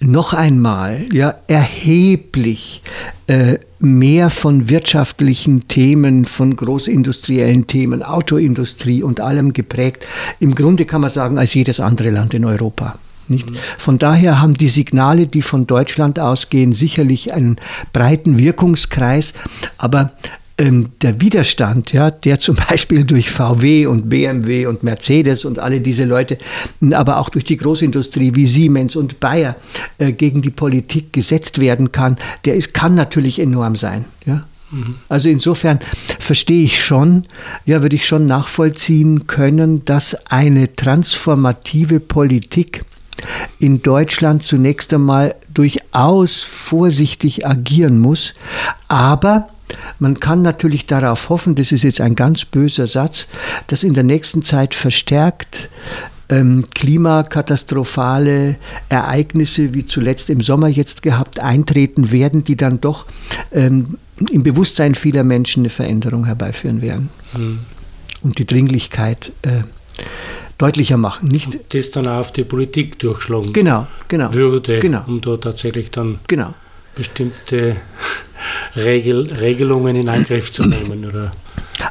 noch 0.00 0.32
einmal 0.32 1.06
ja, 1.12 1.34
erheblich 1.46 2.82
äh, 3.26 3.58
mehr 3.78 4.30
von 4.30 4.68
wirtschaftlichen 4.68 5.68
Themen, 5.68 6.24
von 6.24 6.56
großindustriellen 6.56 7.66
Themen, 7.66 8.02
Autoindustrie 8.02 9.02
und 9.02 9.20
allem 9.20 9.52
geprägt, 9.52 10.06
im 10.40 10.54
Grunde 10.54 10.84
kann 10.84 11.00
man 11.00 11.10
sagen, 11.10 11.38
als 11.38 11.54
jedes 11.54 11.80
andere 11.80 12.10
Land 12.10 12.34
in 12.34 12.44
Europa. 12.44 12.98
Nicht? 13.28 13.50
Von 13.76 13.98
daher 13.98 14.40
haben 14.40 14.54
die 14.54 14.68
Signale, 14.68 15.26
die 15.26 15.42
von 15.42 15.66
Deutschland 15.66 16.18
ausgehen, 16.18 16.72
sicherlich 16.72 17.32
einen 17.34 17.56
breiten 17.92 18.38
Wirkungskreis, 18.38 19.34
aber 19.76 20.12
ähm, 20.58 20.90
der 21.02 21.20
Widerstand, 21.20 21.92
ja, 21.92 22.10
der 22.10 22.40
zum 22.40 22.56
Beispiel 22.56 23.04
durch 23.04 23.30
VW 23.30 23.86
und 23.86 24.08
BMW 24.08 24.66
und 24.66 24.82
Mercedes 24.82 25.44
und 25.44 25.58
alle 25.58 25.80
diese 25.80 26.04
Leute, 26.04 26.36
aber 26.92 27.18
auch 27.18 27.28
durch 27.28 27.44
die 27.44 27.56
Großindustrie 27.56 28.34
wie 28.34 28.46
Siemens 28.46 28.96
und 28.96 29.20
Bayer 29.20 29.56
äh, 29.98 30.12
gegen 30.12 30.42
die 30.42 30.50
Politik 30.50 31.12
gesetzt 31.12 31.60
werden 31.60 31.92
kann, 31.92 32.16
der 32.44 32.56
ist, 32.56 32.74
kann 32.74 32.94
natürlich 32.94 33.38
enorm 33.38 33.76
sein. 33.76 34.04
Ja. 34.26 34.44
Mhm. 34.70 34.96
Also 35.08 35.28
insofern 35.28 35.78
verstehe 36.18 36.64
ich 36.64 36.82
schon, 36.82 37.24
ja, 37.64 37.82
würde 37.82 37.96
ich 37.96 38.06
schon 38.06 38.26
nachvollziehen 38.26 39.26
können, 39.28 39.84
dass 39.84 40.14
eine 40.26 40.74
transformative 40.74 42.00
Politik 42.00 42.84
in 43.58 43.82
Deutschland 43.82 44.42
zunächst 44.42 44.92
einmal 44.92 45.34
durchaus 45.52 46.42
vorsichtig 46.42 47.46
agieren 47.46 47.98
muss, 47.98 48.34
aber 48.88 49.48
man 49.98 50.20
kann 50.20 50.42
natürlich 50.42 50.86
darauf 50.86 51.28
hoffen, 51.28 51.54
das 51.54 51.72
ist 51.72 51.82
jetzt 51.82 52.00
ein 52.00 52.14
ganz 52.14 52.44
böser 52.44 52.86
Satz, 52.86 53.28
dass 53.66 53.82
in 53.82 53.94
der 53.94 54.04
nächsten 54.04 54.42
Zeit 54.42 54.74
verstärkt 54.74 55.68
ähm, 56.28 56.66
klimakatastrophale 56.74 58.56
Ereignisse, 58.88 59.74
wie 59.74 59.86
zuletzt 59.86 60.30
im 60.30 60.40
Sommer 60.40 60.68
jetzt 60.68 61.02
gehabt, 61.02 61.40
eintreten 61.40 62.12
werden, 62.12 62.44
die 62.44 62.56
dann 62.56 62.80
doch 62.80 63.06
ähm, 63.52 63.98
im 64.30 64.42
Bewusstsein 64.42 64.94
vieler 64.94 65.24
Menschen 65.24 65.62
eine 65.62 65.70
Veränderung 65.70 66.26
herbeiführen 66.26 66.82
werden. 66.82 67.08
Mhm. 67.36 67.60
Und 68.22 68.38
die 68.38 68.46
Dringlichkeit 68.46 69.32
äh, 69.42 69.62
deutlicher 70.58 70.96
machen. 70.96 71.28
Nicht 71.28 71.46
und 71.46 71.60
das 71.72 71.90
dann 71.90 72.08
auch 72.08 72.18
auf 72.18 72.32
die 72.32 72.44
Politik 72.44 72.98
durchschlagen 72.98 73.52
genau, 73.52 73.86
genau, 74.08 74.34
würde, 74.34 74.80
genau. 74.80 75.04
um 75.06 75.20
da 75.20 75.36
tatsächlich 75.36 75.90
dann 75.90 76.18
genau. 76.26 76.52
Bestimmte 76.98 77.76
Regel, 78.76 79.32
Regelungen 79.32 79.96
in 79.96 80.08
Angriff 80.08 80.52
zu 80.52 80.64
nehmen? 80.66 81.06
Oder? 81.06 81.32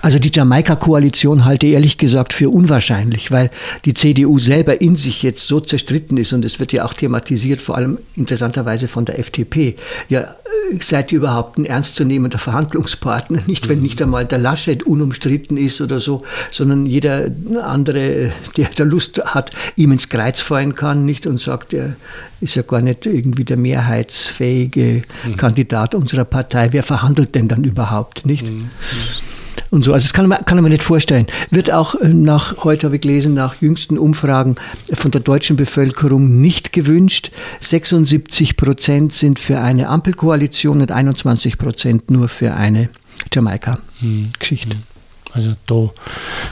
Also 0.01 0.20
die 0.20 0.32
Jamaika-Koalition 0.34 1.46
halte 1.46 1.67
ich 1.67 1.74
ehrlich 1.74 1.98
gesagt 1.98 2.34
für 2.34 2.50
unwahrscheinlich, 2.50 3.32
weil 3.32 3.50
die 3.86 3.94
CDU 3.94 4.39
selber 4.39 4.82
in 4.82 4.96
sich 4.96 5.24
jetzt 5.24 5.48
so 5.48 5.60
zerstritten 5.60 6.17
ist 6.17 6.34
und 6.34 6.44
es 6.46 6.60
wird 6.60 6.74
ja 6.74 6.86
auch 6.86 6.94
thematisiert, 6.94 7.62
vor 7.62 7.75
allem 7.75 7.98
interessanterweise 8.15 8.88
von 8.88 9.06
der 9.06 9.20
FDP. 9.20 9.75
Ja, 10.10 10.22
äh, 10.22 10.77
seid 10.82 11.12
ihr 11.12 11.20
überhaupt 11.20 11.58
ein 11.58 11.65
ernstzunehmender 11.65 12.38
Verhandlungspartner? 12.38 13.41
Nicht, 13.48 13.70
wenn 13.70 13.82
nicht 13.82 14.01
einmal 14.01 14.25
der 14.25 14.39
Laschet 14.39 14.84
unumstritten 14.84 15.58
ist 15.58 15.79
oder 15.82 16.00
so, 16.00 16.24
sondern 16.51 16.86
jeder 16.86 17.29
andere, 17.63 18.32
der 18.58 18.70
da 18.75 18.84
Lust 18.84 19.22
hat, 19.25 19.51
ihm 19.75 19.91
ins 19.91 20.10
Kreuz 20.10 20.41
fallen 20.41 20.75
kann, 20.75 21.06
nicht 21.06 21.25
und 21.27 21.39
sagt, 21.39 21.74
er 21.74 21.96
ist 22.41 22.56
ja 22.56 22.62
gar 22.62 22.82
nicht 22.82 23.06
irgendwie 23.06 23.46
der 23.46 23.58
mehrheitsfähige 23.58 25.03
mhm. 25.25 25.38
Kandidat 25.38 25.96
unserer 25.96 26.25
Partei. 26.25 26.70
Wer 26.72 26.84
verhandelt 26.84 27.36
denn 27.36 27.48
dann 27.48 27.63
überhaupt, 27.63 28.25
nicht? 28.25 28.50
Mhm 28.50 28.70
und 29.71 29.83
so. 29.83 29.93
Also 29.93 30.05
das 30.05 30.13
kann 30.13 30.27
man, 30.27 30.43
kann 30.45 30.62
man 30.62 30.71
nicht 30.71 30.83
vorstellen. 30.83 31.27
Wird 31.51 31.71
auch 31.71 31.95
äh, 31.95 32.09
nach, 32.09 32.63
heute 32.63 32.88
habe 32.88 32.95
ich 32.95 33.01
gelesen, 33.01 33.33
nach 33.33 33.62
jüngsten 33.62 33.97
Umfragen 33.97 34.55
von 34.93 35.12
der 35.12 35.21
deutschen 35.21 35.55
Bevölkerung 35.55 36.41
nicht 36.41 36.74
gewünscht. 36.74 37.31
76 37.62 38.57
Prozent 38.57 39.13
sind 39.13 39.39
für 39.39 39.59
eine 39.59 39.89
Ampelkoalition 39.89 40.81
und 40.81 40.91
21 40.91 41.57
Prozent 41.57 42.12
nur 42.12 42.29
für 42.29 42.53
eine 42.53 42.89
Jamaika-Geschichte. 43.33 44.75
Hm. 44.75 44.83
Also 45.33 45.53
da 45.65 45.89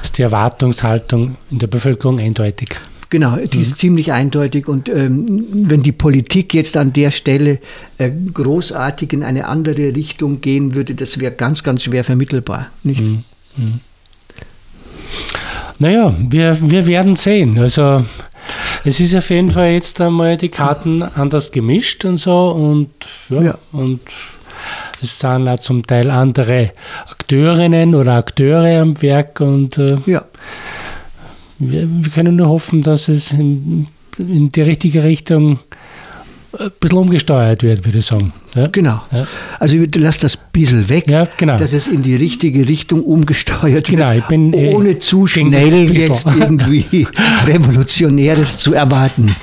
ist 0.03 0.17
die 0.17 0.21
Erwartungshaltung 0.21 1.37
in 1.49 1.59
der 1.59 1.67
Bevölkerung 1.67 2.19
eindeutig. 2.19 2.75
Genau, 3.09 3.37
die 3.37 3.61
ist 3.61 3.71
mhm. 3.71 3.75
ziemlich 3.75 4.11
eindeutig. 4.11 4.67
Und 4.67 4.89
ähm, 4.89 5.45
wenn 5.51 5.83
die 5.83 5.91
Politik 5.91 6.53
jetzt 6.53 6.75
an 6.77 6.93
der 6.93 7.11
Stelle 7.11 7.59
äh, 7.97 8.09
großartig 8.33 9.13
in 9.13 9.23
eine 9.23 9.47
andere 9.47 9.95
Richtung 9.95 10.41
gehen 10.41 10.75
würde, 10.75 10.95
das 10.95 11.19
wäre 11.19 11.31
ganz, 11.31 11.63
ganz 11.63 11.83
schwer 11.83 12.03
vermittelbar, 12.03 12.67
nicht? 12.83 13.05
Mhm. 13.05 13.23
Mhm. 13.57 13.79
Naja, 15.79 16.15
wir, 16.19 16.57
wir 16.61 16.87
werden 16.87 17.15
sehen. 17.15 17.59
Also 17.59 18.03
es 18.83 18.99
ist 18.99 19.15
auf 19.15 19.29
jeden 19.29 19.51
Fall 19.51 19.71
jetzt 19.71 19.99
einmal 19.99 20.37
die 20.37 20.49
Karten 20.49 21.03
anders 21.03 21.51
gemischt 21.51 22.05
und 22.05 22.17
so 22.17 22.49
und 22.51 22.89
ja, 23.29 23.41
ja. 23.41 23.57
und 23.71 23.99
es 25.01 25.19
sind 25.19 25.47
auch 25.47 25.59
zum 25.59 25.85
Teil 25.85 26.09
andere 26.09 26.71
Akteurinnen 27.09 27.93
oder 27.95 28.13
Akteure 28.13 28.81
am 28.81 29.01
Werk 29.01 29.41
und 29.41 29.77
äh, 29.77 29.97
ja. 30.05 30.23
Wir, 31.59 31.87
wir, 31.89 32.11
können 32.11 32.35
nur 32.35 32.49
hoffen, 32.49 32.81
dass 32.81 33.07
es 33.07 33.31
in, 33.31 33.87
in 34.17 34.51
die 34.51 34.61
richtige 34.61 35.03
Richtung 35.03 35.59
ein 36.59 36.71
bisschen 36.79 36.97
umgesteuert 36.97 37.63
wird, 37.63 37.85
würde 37.85 37.97
ich 37.97 38.05
sagen. 38.05 38.33
Ja? 38.55 38.67
Genau. 38.67 39.01
Ja. 39.11 39.27
Also 39.59 39.77
lass 39.95 40.17
das 40.17 40.37
bisschen 40.37 40.87
weg, 40.89 41.09
ja, 41.09 41.25
genau. 41.37 41.57
dass 41.57 41.73
es 41.73 41.87
in 41.87 42.01
die 42.01 42.15
richtige 42.15 42.67
Richtung 42.67 43.03
umgesteuert 43.03 43.87
genau, 43.87 44.13
wird, 44.13 44.27
bin, 44.27 44.53
äh, 44.53 44.73
ohne 44.73 44.99
zu 44.99 45.27
schnell 45.27 45.91
jetzt 45.91 46.25
irgendwie 46.39 47.07
Revolutionäres 47.45 48.57
zu 48.57 48.73
erwarten. 48.73 49.35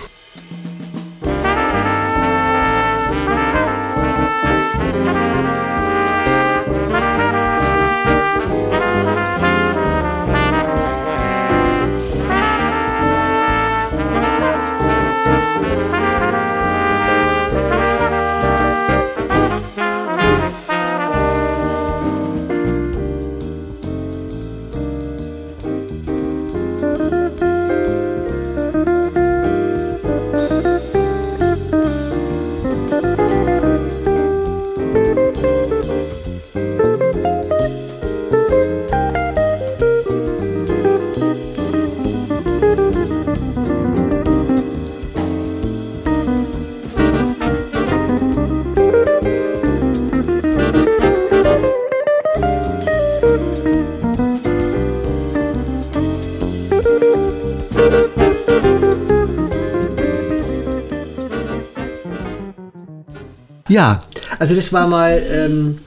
Ja, 63.72 64.02
also 64.38 64.54
das 64.54 64.70
war 64.72 64.86
mal 64.86 65.22
ähm, 65.30 65.78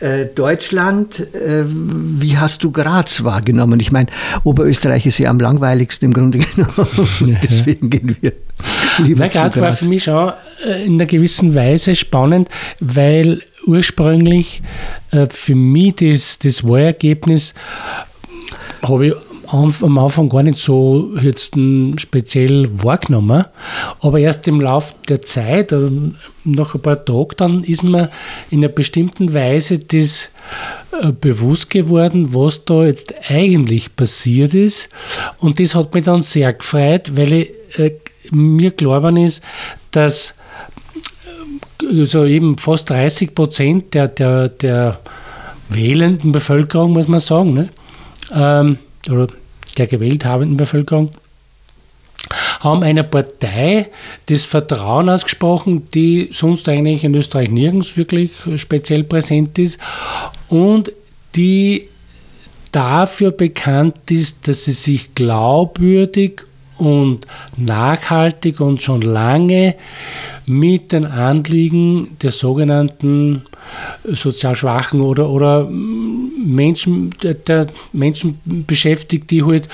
äh, 0.00 0.24
Deutschland. 0.24 1.20
Äh, 1.34 1.64
wie 1.66 2.38
hast 2.38 2.64
du 2.64 2.70
Graz 2.70 3.24
wahrgenommen? 3.24 3.78
Ich 3.78 3.92
meine, 3.92 4.08
Oberösterreich 4.42 5.04
ist 5.04 5.18
ja 5.18 5.28
am 5.28 5.38
langweiligsten 5.38 6.06
im 6.06 6.14
Grunde 6.14 6.38
genommen. 6.38 7.38
Deswegen 7.42 7.90
gehen 7.90 8.16
wir 8.22 8.32
lieber 8.98 9.26
Na, 9.26 9.28
Graz 9.28 9.58
war 9.58 9.72
für 9.72 9.84
mich 9.84 10.04
schon 10.04 10.32
äh, 10.66 10.86
in 10.86 10.94
einer 10.94 11.04
gewissen 11.04 11.54
Weise 11.54 11.94
spannend, 11.94 12.48
weil 12.80 13.42
ursprünglich 13.66 14.62
äh, 15.10 15.26
für 15.28 15.54
mich 15.54 15.96
das, 15.96 16.38
das 16.38 16.64
Wahlergebnis 16.64 17.52
habe 18.82 19.08
ich 19.08 19.14
am 19.52 19.98
Anfang 19.98 20.28
gar 20.28 20.42
nicht 20.42 20.58
so 20.58 21.10
jetzt 21.20 21.54
speziell 21.96 22.68
wahrgenommen, 22.82 23.44
aber 24.00 24.18
erst 24.18 24.46
im 24.48 24.60
Laufe 24.60 24.94
der 25.08 25.22
Zeit, 25.22 25.74
nach 26.44 26.74
ein 26.74 26.82
paar 26.82 27.04
Tagen, 27.04 27.28
dann 27.36 27.64
ist 27.64 27.82
mir 27.82 28.10
in 28.50 28.60
einer 28.60 28.68
bestimmten 28.68 29.34
Weise 29.34 29.78
das 29.78 30.30
äh, 31.02 31.12
bewusst 31.12 31.70
geworden, 31.70 32.34
was 32.34 32.64
da 32.64 32.84
jetzt 32.84 33.14
eigentlich 33.28 33.94
passiert 33.96 34.54
ist. 34.54 34.88
Und 35.38 35.60
das 35.60 35.74
hat 35.74 35.94
mich 35.94 36.04
dann 36.04 36.22
sehr 36.22 36.52
gefreut, 36.52 37.16
weil 37.16 37.32
ich, 37.32 37.50
äh, 37.78 37.92
mir 38.30 38.70
klar 38.70 39.16
ist, 39.18 39.42
dass 39.90 40.34
äh, 41.82 42.04
so 42.04 42.24
eben 42.24 42.58
fast 42.58 42.90
30 42.90 43.34
Prozent 43.34 43.94
der, 43.94 44.08
der, 44.08 44.48
der 44.48 45.00
wählenden 45.68 46.32
Bevölkerung, 46.32 46.92
muss 46.92 47.08
man 47.08 47.20
sagen, 47.20 47.54
nicht? 47.54 47.72
Ähm, 48.32 48.78
oder 49.08 49.28
der 49.80 49.86
gewählt 49.86 50.26
habenden 50.26 50.58
Bevölkerung, 50.58 51.08
haben 52.60 52.82
einer 52.82 53.02
Partei 53.02 53.88
das 54.26 54.44
Vertrauen 54.44 55.08
ausgesprochen, 55.08 55.88
die 55.94 56.28
sonst 56.32 56.68
eigentlich 56.68 57.02
in 57.02 57.14
Österreich 57.14 57.50
nirgends 57.50 57.96
wirklich 57.96 58.32
speziell 58.56 59.04
präsent 59.04 59.58
ist 59.58 59.78
und 60.50 60.92
die 61.34 61.88
dafür 62.72 63.30
bekannt 63.30 64.10
ist, 64.10 64.46
dass 64.46 64.64
sie 64.64 64.72
sich 64.72 65.14
glaubwürdig 65.14 66.42
und 66.76 67.26
nachhaltig 67.56 68.60
und 68.60 68.82
schon 68.82 69.00
lange 69.00 69.76
mit 70.44 70.92
den 70.92 71.06
Anliegen 71.06 72.18
der 72.22 72.32
sogenannten 72.32 73.46
sozial 74.04 74.54
Schwachen 74.54 75.00
oder, 75.00 75.30
oder 75.30 75.68
Menschen, 75.70 77.10
der, 77.22 77.34
der 77.34 77.66
Menschen 77.92 78.38
beschäftigt, 78.44 79.30
die 79.30 79.44
halt 79.44 79.66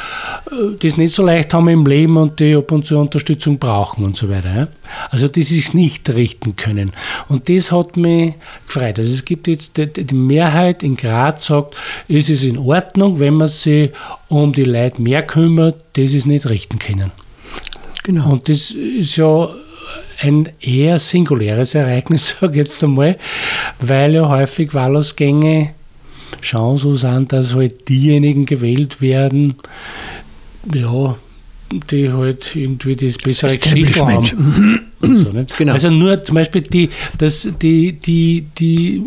äh, 0.50 0.76
das 0.78 0.96
nicht 0.96 1.14
so 1.14 1.22
leicht 1.22 1.54
haben 1.54 1.68
im 1.68 1.86
Leben 1.86 2.16
und 2.16 2.40
die 2.40 2.54
ab 2.54 2.72
und 2.72 2.86
zu 2.86 2.98
Unterstützung 2.98 3.58
brauchen 3.58 4.04
und 4.04 4.16
so 4.16 4.28
weiter. 4.28 4.68
Also 5.10 5.28
die 5.28 5.42
sich 5.42 5.74
nicht 5.74 6.08
richten 6.10 6.56
können. 6.56 6.92
Und 7.28 7.48
das 7.48 7.72
hat 7.72 7.96
mich 7.96 8.34
gefreut. 8.66 8.98
Also 8.98 9.12
es 9.12 9.24
gibt 9.24 9.48
jetzt 9.48 9.76
die, 9.76 9.86
die 9.86 10.14
Mehrheit 10.14 10.82
in 10.82 10.96
Graz 10.96 11.46
sagt, 11.46 11.76
es 12.08 12.28
ist 12.28 12.44
in 12.44 12.58
Ordnung, 12.58 13.20
wenn 13.20 13.34
man 13.34 13.48
sich 13.48 13.90
um 14.28 14.52
die 14.52 14.64
Leute 14.64 15.00
mehr 15.00 15.22
kümmert, 15.22 15.76
die 15.96 16.06
sich 16.06 16.26
nicht 16.26 16.48
richten 16.48 16.78
können. 16.78 17.10
Genau. 18.02 18.30
Und 18.30 18.48
das 18.48 18.70
ist 18.70 19.16
ja 19.16 19.48
ein 20.20 20.48
eher 20.60 20.98
singuläres 20.98 21.74
Ereignis, 21.74 22.36
sage 22.40 22.52
ich 22.52 22.66
jetzt 22.66 22.82
einmal, 22.82 23.16
weil 23.80 24.14
ja 24.14 24.28
häufig 24.28 24.74
Wahlausgänge 24.74 25.70
schon 26.40 26.76
so 26.78 26.94
sind, 26.94 27.32
dass 27.32 27.54
halt 27.54 27.88
diejenigen 27.88 28.46
gewählt 28.46 29.00
werden, 29.00 29.56
ja, 30.74 31.16
die 31.90 32.12
halt 32.12 32.54
irgendwie 32.54 32.96
das 32.96 33.18
bessere 33.18 33.56
Geschichte 33.58 34.06
haben. 34.06 34.82
Also, 34.98 35.30
genau. 35.58 35.74
also 35.74 35.90
nur 35.90 36.22
zum 36.22 36.36
Beispiel 36.36 36.62
die, 36.62 36.88
das, 37.18 37.46
die, 37.60 37.92
die, 37.92 38.46
die, 38.58 39.02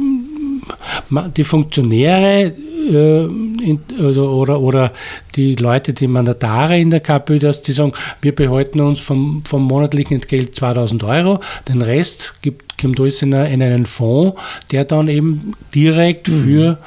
die 1.35 1.43
Funktionäre 1.43 2.53
äh, 2.89 3.77
also, 3.99 4.29
oder, 4.29 4.59
oder 4.59 4.91
die 5.35 5.55
Leute, 5.55 5.93
die 5.93 6.07
Mandatare 6.07 6.79
in 6.79 6.89
der 6.89 6.99
KPÖ, 6.99 7.39
dass 7.39 7.61
die 7.61 7.71
sagen, 7.71 7.93
wir 8.21 8.33
behalten 8.33 8.79
uns 8.79 8.99
vom, 8.99 9.43
vom 9.45 9.63
monatlichen 9.63 10.15
Entgelt 10.15 10.55
2000 10.55 11.03
Euro, 11.03 11.39
den 11.67 11.81
Rest 11.81 12.33
gibt, 12.41 12.81
kommt 12.81 12.99
alles 12.99 13.21
in, 13.21 13.33
in 13.33 13.61
einen 13.61 13.85
Fonds, 13.85 14.39
der 14.71 14.85
dann 14.85 15.07
eben 15.07 15.53
direkt 15.75 16.29
mhm. 16.29 16.43
für, 16.43 16.77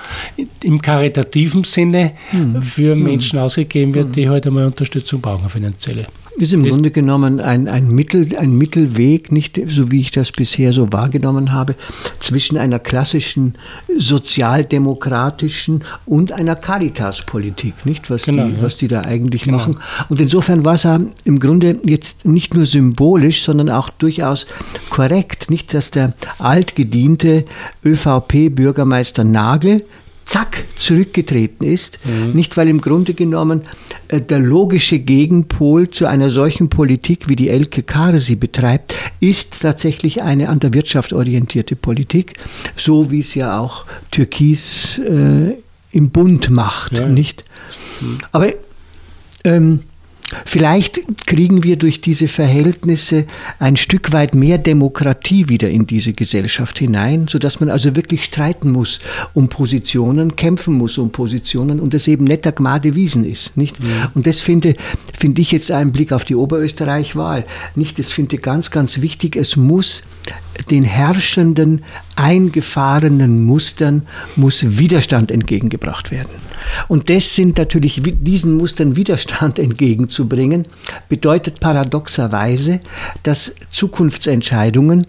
im 0.63 0.83
karitativen 0.83 1.65
Sinne, 1.65 2.13
mhm. 2.33 2.63
für 2.63 2.97
mhm. 2.97 3.05
Menschen 3.05 3.39
ausgegeben 3.39 3.95
wird, 3.95 4.17
die 4.17 4.29
halt 4.29 4.47
einmal 4.47 4.67
Unterstützung 4.67 5.21
brauchen, 5.21 5.49
finanzielle 5.49 6.07
ist 6.37 6.53
im 6.53 6.65
ist 6.65 6.73
Grunde 6.73 6.91
genommen 6.91 7.41
ein, 7.41 7.69
ein, 7.69 7.89
Mittel, 7.89 8.37
ein 8.37 8.53
Mittelweg, 8.57 9.31
nicht 9.31 9.61
so 9.69 9.91
wie 9.91 10.01
ich 10.01 10.11
das 10.11 10.33
bisher 10.33 10.73
so 10.73 10.93
wahrgenommen 10.93 11.53
habe, 11.53 11.75
zwischen 12.21 12.57
einer 12.57 12.79
klassischen 12.79 13.55
sozialdemokratischen 13.97 15.85
und 16.07 16.33
einer 16.33 16.57
Caritas-Politik, 16.57 17.85
nicht 17.85 18.11
was, 18.11 18.23
genau, 18.23 18.47
die, 18.47 18.55
ja. 18.55 18.63
was 18.63 18.77
die 18.77 18.89
da 18.89 19.03
eigentlich 19.03 19.45
genau. 19.45 19.59
machen. 19.59 19.79
Und 20.09 20.21
insofern 20.21 20.65
war 20.65 20.75
es 20.75 20.89
im 21.25 21.39
Grunde 21.39 21.79
jetzt 21.85 22.25
nicht 22.25 22.55
nur 22.55 22.67
symbolisch, 22.67 23.43
sondern 23.43 23.71
auch 23.71 23.91
durchaus 23.91 24.47
korrekt, 24.91 25.51
nicht, 25.51 25.75
dass 25.75 25.91
der 25.91 26.15
altgediente 26.39 27.45
ÖVP-Bürgermeister 27.85 29.25
Nagel 29.25 29.85
zack, 30.33 30.65
zurückgetreten 30.77 31.67
ist. 31.67 31.99
Mhm. 32.05 32.33
Nicht, 32.33 32.57
weil 32.57 32.67
im 32.69 32.81
Grunde 32.81 33.13
genommen 33.13 33.63
äh, 34.09 34.19
der 34.19 34.39
logische 34.39 34.99
Gegenpol 34.99 35.91
zu 35.91 36.07
einer 36.07 36.31
solchen 36.31 36.71
Politik, 36.71 37.29
wie 37.29 37.37
die 37.37 37.51
Elke 37.51 37.83
Kare 37.83 38.19
sie 38.19 38.37
betreibt, 38.37 38.97
ist 39.21 39.61
tatsächlich 39.61 40.23
eine 40.23 40.49
an 40.49 40.59
der 40.59 40.73
Wirtschaft 40.73 41.13
orientierte 41.13 41.77
Politik, 41.77 42.41
so 42.77 43.11
wie 43.11 43.21
es 43.21 43.35
ja 43.35 43.59
auch 43.59 43.85
Türkis 44.11 44.99
äh, 45.01 45.55
im 45.91 46.09
Bund 46.09 46.49
macht, 46.49 46.93
ja. 46.93 47.07
nicht? 47.07 47.45
Mhm. 48.01 48.19
Aber 48.33 48.47
ähm, 49.45 49.81
Vielleicht 50.45 51.01
kriegen 51.27 51.65
wir 51.65 51.77
durch 51.77 52.01
diese 52.01 52.29
Verhältnisse 52.29 53.27
ein 53.59 53.77
Stück 53.77 54.13
weit 54.13 54.35
mehr 54.35 54.59
Demokratie 54.59 55.49
wieder 55.49 55.71
in 55.71 55.87
diese 55.87 56.13
Gesellschaft 56.13 56.79
hinein, 56.79 57.27
sodass 57.29 57.61
man 57.61 57.69
also 57.69 57.97
wirklich 57.97 58.25
streiten 58.25 58.71
muss 58.71 59.01
um 59.35 59.49
Positionen, 59.49 60.37
kämpfen 60.37 60.75
muss 60.75 60.99
um 60.99 61.11
Positionen 61.11 61.81
und 61.81 61.95
das 61.95 62.09
eben 62.09 62.25
nicht 62.25 62.45
der 62.45 62.53
Gmade 62.53 62.95
Wiesen 62.95 63.25
ist. 63.25 63.57
Nicht? 63.57 63.79
Ja. 63.81 64.11
Und 64.15 64.27
das 64.27 64.41
finde, 64.41 64.77
finde 65.19 65.41
ich 65.43 65.53
jetzt 65.53 65.71
einen 65.71 65.93
Blick 65.93 66.13
auf 66.13 66.25
die 66.25 66.35
Oberösterreich-Wahl. 66.35 67.45
Nicht, 67.75 67.99
das 67.99 68.13
finde 68.13 68.37
ich 68.37 68.43
ganz, 68.43 68.71
ganz 68.71 69.01
wichtig. 69.01 69.37
Es 69.37 69.57
muss 69.57 70.03
den 70.71 70.85
herrschenden, 70.85 71.83
eingefahrenen 72.17 73.45
Mustern 73.45 74.03
muss 74.37 74.79
Widerstand 74.79 75.31
entgegengebracht 75.31 76.11
werden. 76.11 76.31
Und 76.89 77.11
das 77.11 77.35
sind 77.35 77.59
natürlich, 77.59 78.01
diesen 78.05 78.55
Mustern 78.57 78.97
Widerstand 78.97 79.59
entgegenzubringen, 79.59 80.67
bedeutet 81.09 81.61
paradoxerweise, 81.61 82.81
dass 83.23 83.55
Zukunftsentscheidungen 83.71 85.07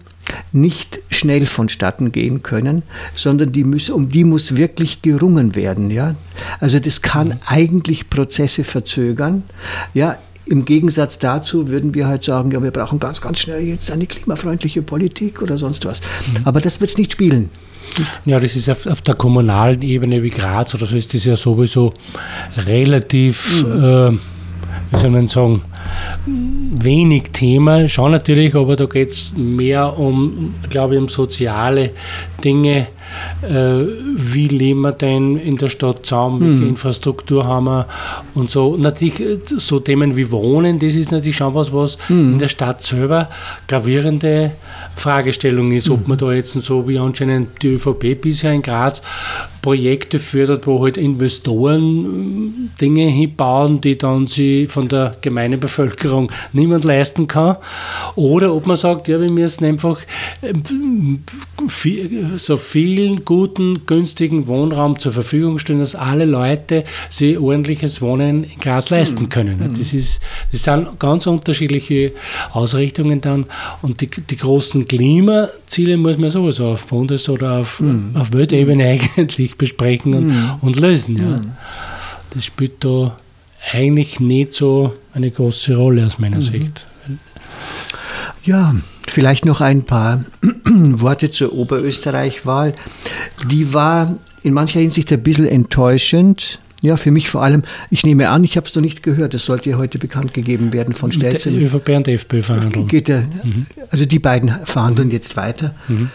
nicht 0.52 1.00
schnell 1.10 1.46
vonstatten 1.46 2.12
gehen 2.12 2.42
können, 2.42 2.82
sondern 3.14 3.52
die 3.52 3.64
muss, 3.64 3.90
um 3.90 4.10
die 4.10 4.24
muss 4.24 4.56
wirklich 4.56 5.02
gerungen 5.02 5.54
werden. 5.54 5.90
Ja? 5.90 6.14
Also 6.60 6.78
das 6.78 7.02
kann 7.02 7.28
mhm. 7.28 7.34
eigentlich 7.46 8.10
Prozesse 8.10 8.64
verzögern. 8.64 9.42
Ja? 9.92 10.18
Im 10.46 10.64
Gegensatz 10.64 11.18
dazu 11.18 11.68
würden 11.68 11.94
wir 11.94 12.06
halt 12.06 12.22
sagen, 12.24 12.50
ja, 12.50 12.62
wir 12.62 12.70
brauchen 12.70 12.98
ganz, 12.98 13.20
ganz 13.20 13.38
schnell 13.38 13.62
jetzt 13.62 13.90
eine 13.90 14.06
klimafreundliche 14.06 14.82
Politik 14.82 15.40
oder 15.40 15.56
sonst 15.56 15.86
was. 15.86 16.00
Mhm. 16.00 16.46
Aber 16.46 16.60
das 16.60 16.80
wird 16.80 16.90
es 16.90 16.98
nicht 16.98 17.12
spielen. 17.12 17.48
Ja, 18.24 18.40
das 18.40 18.56
ist 18.56 18.68
auf, 18.68 18.86
auf, 18.86 19.00
der 19.02 19.14
kommunalen 19.14 19.82
Ebene 19.82 20.22
wie 20.22 20.30
Graz 20.30 20.74
oder 20.74 20.86
so 20.86 20.96
ist 20.96 21.14
das 21.14 21.24
ja 21.24 21.36
sowieso 21.36 21.92
relativ, 22.56 23.64
mhm. 23.64 23.84
äh, 23.84 24.10
wie 24.90 24.96
soll 24.96 25.10
man 25.10 25.26
sagen, 25.26 25.62
wenig 26.26 27.30
Thema, 27.32 27.88
schon 27.88 28.12
natürlich, 28.12 28.54
aber 28.54 28.76
da 28.76 28.86
geht 28.86 29.10
es 29.10 29.32
mehr 29.36 29.98
um, 29.98 30.54
glaube 30.68 30.94
ich, 30.94 31.00
um 31.00 31.08
soziale 31.08 31.90
Dinge. 32.42 32.88
Äh, 33.42 33.86
wie 34.16 34.48
leben 34.48 34.80
wir 34.80 34.92
denn 34.92 35.36
in 35.36 35.56
der 35.56 35.68
Stadt 35.68 36.06
zusammen, 36.06 36.40
wie 36.40 36.54
viel 36.54 36.62
mhm. 36.62 36.68
Infrastruktur 36.70 37.46
haben 37.46 37.66
wir 37.66 37.86
und 38.34 38.50
so. 38.50 38.76
Natürlich 38.76 39.20
äh, 39.20 39.38
so 39.44 39.80
Themen 39.80 40.16
wie 40.16 40.30
Wohnen, 40.30 40.78
das 40.78 40.94
ist 40.94 41.12
natürlich 41.12 41.36
schon 41.36 41.54
was, 41.54 41.72
was 41.72 41.98
mhm. 42.08 42.32
in 42.32 42.38
der 42.38 42.48
Stadt 42.48 42.82
selber 42.82 43.28
gravierende 43.68 44.52
Fragestellung 44.96 45.72
ist, 45.72 45.90
ob 45.90 46.08
man 46.08 46.18
da 46.18 46.32
jetzt 46.32 46.52
so 46.52 46.88
wie 46.88 46.98
anscheinend 46.98 47.62
die 47.62 47.74
ÖVP 47.74 48.20
bisher 48.20 48.52
in 48.52 48.62
Graz 48.62 49.02
Projekte 49.64 50.18
fördert, 50.18 50.66
wo 50.66 50.82
halt 50.82 50.98
Investoren 50.98 52.68
äh, 52.76 52.80
Dinge 52.82 53.06
hinbauen, 53.06 53.80
die 53.80 53.96
dann 53.96 54.26
sie 54.26 54.66
von 54.66 54.88
der 54.88 55.16
gemeinen 55.22 55.58
Bevölkerung 55.58 56.30
niemand 56.52 56.84
leisten 56.84 57.26
kann. 57.28 57.56
Oder 58.14 58.54
ob 58.54 58.66
man 58.66 58.76
sagt, 58.76 59.08
ja, 59.08 59.18
wir 59.18 59.30
müssen 59.30 59.64
einfach 59.64 60.00
ähm, 60.42 61.20
so 62.36 62.58
vielen 62.58 63.24
guten, 63.24 63.86
günstigen 63.86 64.48
Wohnraum 64.48 64.98
zur 64.98 65.12
Verfügung 65.12 65.58
stellen, 65.58 65.78
dass 65.78 65.94
alle 65.94 66.26
Leute 66.26 66.84
sich 67.08 67.38
ordentliches 67.38 68.02
Wohnen 68.02 68.44
in 68.44 68.60
Graz 68.60 68.90
leisten 68.90 69.30
können. 69.30 69.60
Mhm. 69.60 69.78
Das, 69.78 69.94
ist, 69.94 70.20
das 70.52 70.64
sind 70.64 71.00
ganz 71.00 71.26
unterschiedliche 71.26 72.12
Ausrichtungen 72.52 73.22
dann. 73.22 73.46
Und 73.80 74.02
die, 74.02 74.10
die 74.10 74.36
großen 74.36 74.86
Klimaziele 74.86 75.96
muss 75.96 76.18
man 76.18 76.28
sowieso 76.28 76.66
auf 76.66 76.86
Bundes- 76.88 77.30
oder 77.30 77.60
auf, 77.60 77.80
mhm. 77.80 78.10
auf 78.14 78.30
Weltebene 78.34 79.00
eigentlich 79.16 79.53
besprechen 79.56 80.14
und, 80.14 80.26
mhm. 80.28 80.50
und 80.60 80.76
lösen. 80.76 81.16
Ja. 81.16 81.22
Mhm. 81.22 81.50
Das 82.30 82.44
spielt 82.44 82.84
da 82.84 83.16
eigentlich 83.72 84.20
nicht 84.20 84.54
so 84.54 84.94
eine 85.12 85.30
große 85.30 85.76
Rolle 85.76 86.06
aus 86.06 86.18
meiner 86.18 86.36
mhm. 86.36 86.42
Sicht. 86.42 86.86
Ja, 88.44 88.74
vielleicht 89.06 89.44
noch 89.44 89.60
ein 89.60 89.84
paar 89.84 90.24
Worte 90.64 91.30
zur 91.30 91.52
Oberösterreich-Wahl. 91.52 92.74
Die 93.48 93.72
war 93.72 94.16
in 94.42 94.52
mancher 94.52 94.80
Hinsicht 94.80 95.10
ein 95.12 95.22
bisschen 95.22 95.46
enttäuschend. 95.46 96.58
Ja, 96.82 96.98
für 96.98 97.10
mich 97.10 97.30
vor 97.30 97.42
allem, 97.42 97.62
ich 97.90 98.04
nehme 98.04 98.28
an, 98.28 98.44
ich 98.44 98.58
habe 98.58 98.66
es 98.66 98.74
noch 98.74 98.82
nicht 98.82 99.02
gehört, 99.02 99.32
es 99.32 99.46
sollte 99.46 99.70
ja 99.70 99.78
heute 99.78 99.98
bekannt 99.98 100.34
gegeben 100.34 100.74
werden 100.74 100.94
von 100.94 101.10
Stelzen. 101.10 101.58
Die 101.58 101.64
ÖVP 101.64 101.88
und 101.90 102.06
die 102.06 102.12
FPÖ 102.12 102.42
verhandeln. 102.42 102.86
Geht 102.86 103.08
ja, 103.08 103.20
mhm. 103.20 103.64
Also 103.90 104.04
die 104.04 104.18
beiden 104.18 104.54
verhandeln 104.64 105.10
jetzt 105.10 105.34
weiter. 105.34 105.74
Mhm. 105.88 106.10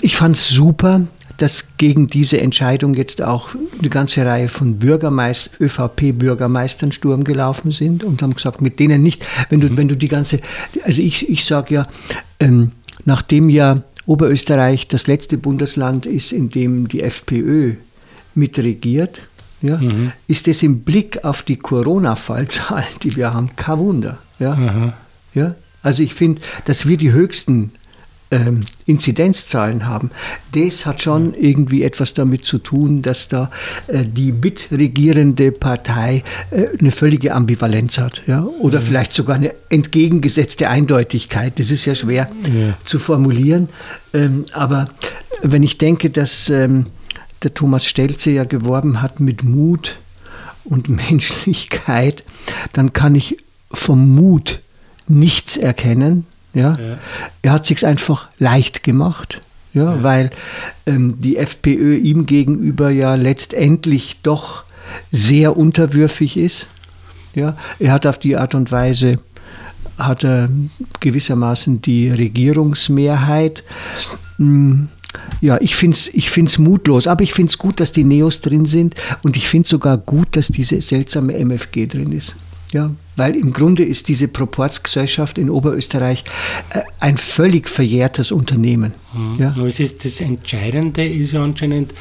Ich 0.00 0.16
fand 0.16 0.36
es 0.36 0.48
super, 0.48 1.02
dass 1.38 1.66
gegen 1.76 2.06
diese 2.06 2.40
Entscheidung 2.40 2.94
jetzt 2.94 3.22
auch 3.22 3.50
eine 3.78 3.88
ganze 3.88 4.24
Reihe 4.24 4.48
von 4.48 4.78
Bürgermeister, 4.78 5.50
ÖVP-Bürgermeistern 5.60 6.92
Sturm 6.92 7.24
gelaufen 7.24 7.72
sind 7.72 8.04
und 8.04 8.22
haben 8.22 8.34
gesagt, 8.34 8.60
mit 8.60 8.78
denen 8.78 9.02
nicht, 9.02 9.26
wenn 9.48 9.60
du, 9.60 9.68
mhm. 9.68 9.76
wenn 9.76 9.88
du 9.88 9.96
die 9.96 10.08
ganze, 10.08 10.40
also 10.84 11.02
ich, 11.02 11.28
ich 11.28 11.44
sage 11.44 11.74
ja, 11.74 11.86
ähm, 12.40 12.72
nachdem 13.04 13.48
ja 13.48 13.82
Oberösterreich 14.06 14.88
das 14.88 15.06
letzte 15.06 15.38
Bundesland 15.38 16.06
ist, 16.06 16.32
in 16.32 16.50
dem 16.50 16.88
die 16.88 17.02
FPÖ 17.02 17.74
mitregiert, 18.34 19.22
ja, 19.62 19.78
mhm. 19.78 20.12
ist 20.26 20.46
es 20.46 20.62
im 20.62 20.80
Blick 20.80 21.24
auf 21.24 21.42
die 21.42 21.56
Corona-Fallzahlen, 21.56 22.84
die 23.02 23.16
wir 23.16 23.32
haben, 23.32 23.56
kein 23.56 23.78
Wunder. 23.78 24.18
Ja, 24.38 24.54
mhm. 24.54 24.92
ja? 25.34 25.54
Also 25.82 26.02
ich 26.02 26.14
finde, 26.14 26.40
dass 26.64 26.86
wir 26.86 26.96
die 26.96 27.12
höchsten 27.12 27.72
ähm, 28.34 28.60
Inzidenzzahlen 28.86 29.86
haben, 29.86 30.10
das 30.52 30.86
hat 30.86 31.02
schon 31.02 31.34
irgendwie 31.34 31.84
etwas 31.84 32.14
damit 32.14 32.44
zu 32.44 32.58
tun, 32.58 33.02
dass 33.02 33.28
da 33.28 33.50
äh, 33.86 34.04
die 34.04 34.32
mitregierende 34.32 35.52
Partei 35.52 36.24
äh, 36.50 36.66
eine 36.78 36.90
völlige 36.90 37.32
Ambivalenz 37.34 37.98
hat. 37.98 38.22
Ja? 38.26 38.42
Oder 38.42 38.80
mhm. 38.80 38.84
vielleicht 38.84 39.12
sogar 39.12 39.36
eine 39.36 39.54
entgegengesetzte 39.70 40.68
Eindeutigkeit. 40.68 41.58
Das 41.58 41.70
ist 41.70 41.84
ja 41.84 41.94
schwer 41.94 42.28
ja. 42.52 42.76
zu 42.84 42.98
formulieren. 42.98 43.68
Ähm, 44.12 44.44
aber 44.52 44.88
wenn 45.42 45.62
ich 45.62 45.78
denke, 45.78 46.10
dass 46.10 46.50
ähm, 46.50 46.86
der 47.42 47.54
Thomas 47.54 47.86
Stelze 47.86 48.32
ja 48.32 48.44
geworben 48.44 49.00
hat 49.00 49.20
mit 49.20 49.44
Mut 49.44 49.96
und 50.64 50.88
Menschlichkeit, 51.10 52.24
dann 52.72 52.92
kann 52.92 53.14
ich 53.14 53.38
vom 53.72 54.14
Mut 54.14 54.60
nichts 55.06 55.56
erkennen 55.56 56.26
ja? 56.54 56.76
ja. 56.78 56.98
Er 57.42 57.52
hat 57.52 57.66
sich 57.66 57.84
einfach 57.84 58.28
leicht 58.38 58.82
gemacht. 58.82 59.40
Ja, 59.72 59.96
ja. 59.96 60.02
weil 60.04 60.30
ähm, 60.86 61.16
die 61.18 61.36
FPÖ 61.36 61.96
ihm 61.96 62.26
gegenüber 62.26 62.90
ja 62.90 63.16
letztendlich 63.16 64.18
doch 64.22 64.62
sehr 65.10 65.56
unterwürfig 65.56 66.36
ist. 66.36 66.68
Ja, 67.34 67.56
er 67.80 67.92
hat 67.92 68.06
auf 68.06 68.18
die 68.18 68.36
Art 68.36 68.54
und 68.54 68.70
Weise 68.70 69.16
hat 69.98 70.24
er 70.24 70.48
gewissermaßen 71.00 71.82
die 71.82 72.10
Regierungsmehrheit. 72.10 73.64
Hm, 74.36 74.88
ja, 75.40 75.58
ich 75.60 75.76
finde 75.76 75.96
es 75.96 76.08
ich 76.08 76.30
find's 76.30 76.58
mutlos, 76.58 77.06
aber 77.06 77.22
ich 77.22 77.34
finde 77.34 77.50
es 77.50 77.58
gut, 77.58 77.80
dass 77.80 77.92
die 77.92 78.04
Neos 78.04 78.40
drin 78.40 78.66
sind 78.66 78.94
und 79.22 79.36
ich 79.36 79.48
finde 79.48 79.68
sogar 79.68 79.98
gut, 79.98 80.36
dass 80.36 80.48
diese 80.48 80.80
seltsame 80.80 81.34
MFG 81.34 81.86
drin 81.86 82.12
ist. 82.12 82.36
Ja, 82.72 82.90
weil 83.16 83.36
im 83.36 83.52
Grunde 83.52 83.84
ist 83.84 84.08
diese 84.08 84.28
Proportsgesellschaft 84.28 85.38
in 85.38 85.50
Oberösterreich 85.50 86.24
äh, 86.70 86.80
ein 87.00 87.16
völlig 87.16 87.68
verjährtes 87.68 88.32
Unternehmen. 88.32 88.94
Mhm. 89.12 89.42
Ja. 89.42 89.48
Aber 89.56 89.66
es 89.66 89.80
ist, 89.80 90.04
das 90.04 90.20
Entscheidende 90.20 91.06
ist 91.06 91.32
ja 91.32 91.42
anscheinend 91.42 91.94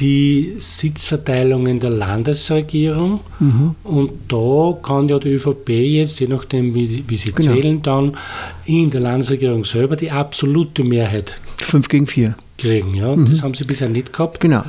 die 0.00 0.54
Sitzverteilung 0.58 1.66
in 1.66 1.78
der 1.78 1.90
Landesregierung. 1.90 3.20
Mhm. 3.38 3.74
Und 3.84 4.12
da 4.28 4.78
kann 4.82 5.08
ja 5.08 5.18
die 5.18 5.28
ÖVP 5.28 5.68
jetzt, 5.68 6.20
je 6.20 6.26
nachdem 6.26 6.74
wie, 6.74 7.04
wie 7.06 7.16
sie 7.16 7.32
genau. 7.32 7.52
zählen, 7.52 7.82
dann 7.82 8.16
in 8.64 8.90
der 8.90 9.00
Landesregierung 9.00 9.64
selber 9.64 9.96
die 9.96 10.10
absolute 10.10 10.82
Mehrheit. 10.82 11.38
Fünf 11.58 11.88
gegen 11.88 12.06
vier. 12.06 12.34
Kriegen, 12.56 12.94
ja. 12.94 13.14
Mhm. 13.14 13.26
Das 13.26 13.42
haben 13.42 13.54
sie 13.54 13.64
bisher 13.64 13.88
nicht 13.88 14.12
gehabt. 14.12 14.40
Genau. 14.40 14.64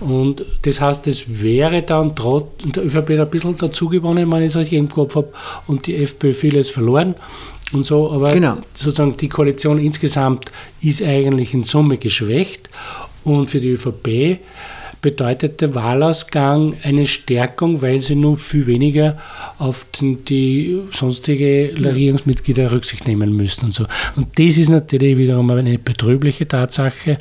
Und 0.00 0.44
das 0.62 0.80
heißt, 0.80 1.06
es 1.08 1.24
wäre 1.42 1.82
dann 1.82 2.14
trotz, 2.14 2.46
der 2.64 2.84
ÖVP 2.84 3.10
ein 3.10 3.30
bisschen 3.30 3.56
dazu 3.56 3.88
gewonnen, 3.88 4.30
wenn 4.30 4.42
ich 4.42 4.48
es 4.48 4.56
richtig 4.56 4.78
im 4.78 4.88
Kopf 4.88 5.16
habe, 5.16 5.28
und 5.66 5.86
die 5.86 5.96
FPÖ 5.96 6.32
vieles 6.32 6.70
verloren 6.70 7.14
und 7.72 7.84
so. 7.84 8.10
Aber 8.10 8.32
genau. 8.32 8.58
sozusagen 8.74 9.16
die 9.16 9.28
Koalition 9.28 9.78
insgesamt 9.78 10.52
ist 10.80 11.02
eigentlich 11.02 11.54
in 11.54 11.64
Summe 11.64 11.98
geschwächt. 11.98 12.68
Und 13.24 13.50
für 13.50 13.60
die 13.60 13.70
ÖVP 13.70 14.38
bedeutet 15.00 15.60
der 15.60 15.74
Wahlausgang 15.74 16.74
eine 16.82 17.06
Stärkung, 17.06 17.82
weil 17.82 18.00
sie 18.00 18.16
nun 18.16 18.36
viel 18.36 18.66
weniger 18.66 19.18
auf 19.58 19.86
den, 20.00 20.24
die 20.24 20.80
sonstige 20.92 21.72
Regierungsmitglieder 21.76 22.72
Rücksicht 22.72 23.06
nehmen 23.06 23.36
müssen 23.36 23.66
und 23.66 23.74
so. 23.74 23.86
Und 24.16 24.38
das 24.38 24.58
ist 24.58 24.70
natürlich 24.70 25.16
wiederum 25.16 25.50
eine 25.50 25.78
betrübliche 25.78 26.48
Tatsache, 26.48 27.18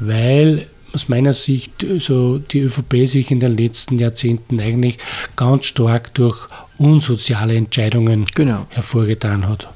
weil 0.00 0.66
aus 0.96 1.10
meiner 1.10 1.34
Sicht 1.34 1.84
so 1.98 2.38
die 2.38 2.60
ÖVP 2.60 3.06
sich 3.06 3.30
in 3.30 3.38
den 3.38 3.54
letzten 3.54 3.98
Jahrzehnten 3.98 4.58
eigentlich 4.58 4.96
ganz 5.36 5.66
stark 5.66 6.14
durch 6.14 6.48
unsoziale 6.78 7.54
Entscheidungen 7.54 8.24
genau. 8.34 8.66
hervorgetan 8.70 9.46
hat. 9.46 9.68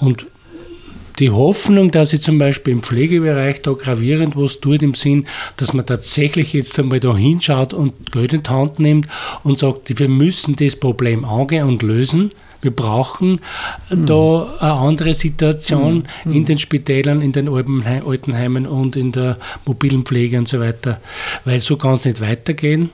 Und 0.00 0.26
die 1.18 1.30
Hoffnung, 1.30 1.90
dass 1.90 2.10
sich 2.10 2.20
zum 2.20 2.36
Beispiel 2.36 2.74
im 2.74 2.82
Pflegebereich 2.82 3.62
da 3.62 3.72
gravierend 3.72 4.36
was 4.36 4.60
tut, 4.60 4.82
im 4.82 4.94
Sinn, 4.94 5.26
dass 5.56 5.72
man 5.72 5.86
tatsächlich 5.86 6.52
jetzt 6.52 6.78
einmal 6.78 7.00
da 7.00 7.16
hinschaut 7.16 7.72
und 7.72 8.12
Geld 8.12 8.34
in 8.34 8.42
die 8.42 8.50
Hand 8.50 8.80
nimmt 8.80 9.08
und 9.44 9.58
sagt, 9.58 9.98
wir 9.98 10.08
müssen 10.10 10.56
das 10.56 10.76
Problem 10.76 11.24
angehen 11.24 11.68
und 11.68 11.82
lösen. 11.82 12.32
Wir 12.64 12.70
brauchen 12.70 13.40
mhm. 13.90 14.06
da 14.06 14.54
eine 14.58 14.72
andere 14.72 15.12
Situation 15.12 16.04
mhm. 16.24 16.32
in 16.32 16.44
den 16.46 16.58
Spitälern, 16.58 17.20
in 17.20 17.32
den 17.32 17.48
Altenheimen 17.48 18.66
und 18.66 18.96
in 18.96 19.12
der 19.12 19.36
mobilen 19.66 20.04
Pflege 20.04 20.38
und 20.38 20.48
so 20.48 20.60
weiter, 20.60 20.98
weil 21.44 21.60
so 21.60 21.76
kann 21.76 21.94
es 21.94 22.06
nicht 22.06 22.22
weitergehen. 22.22 22.90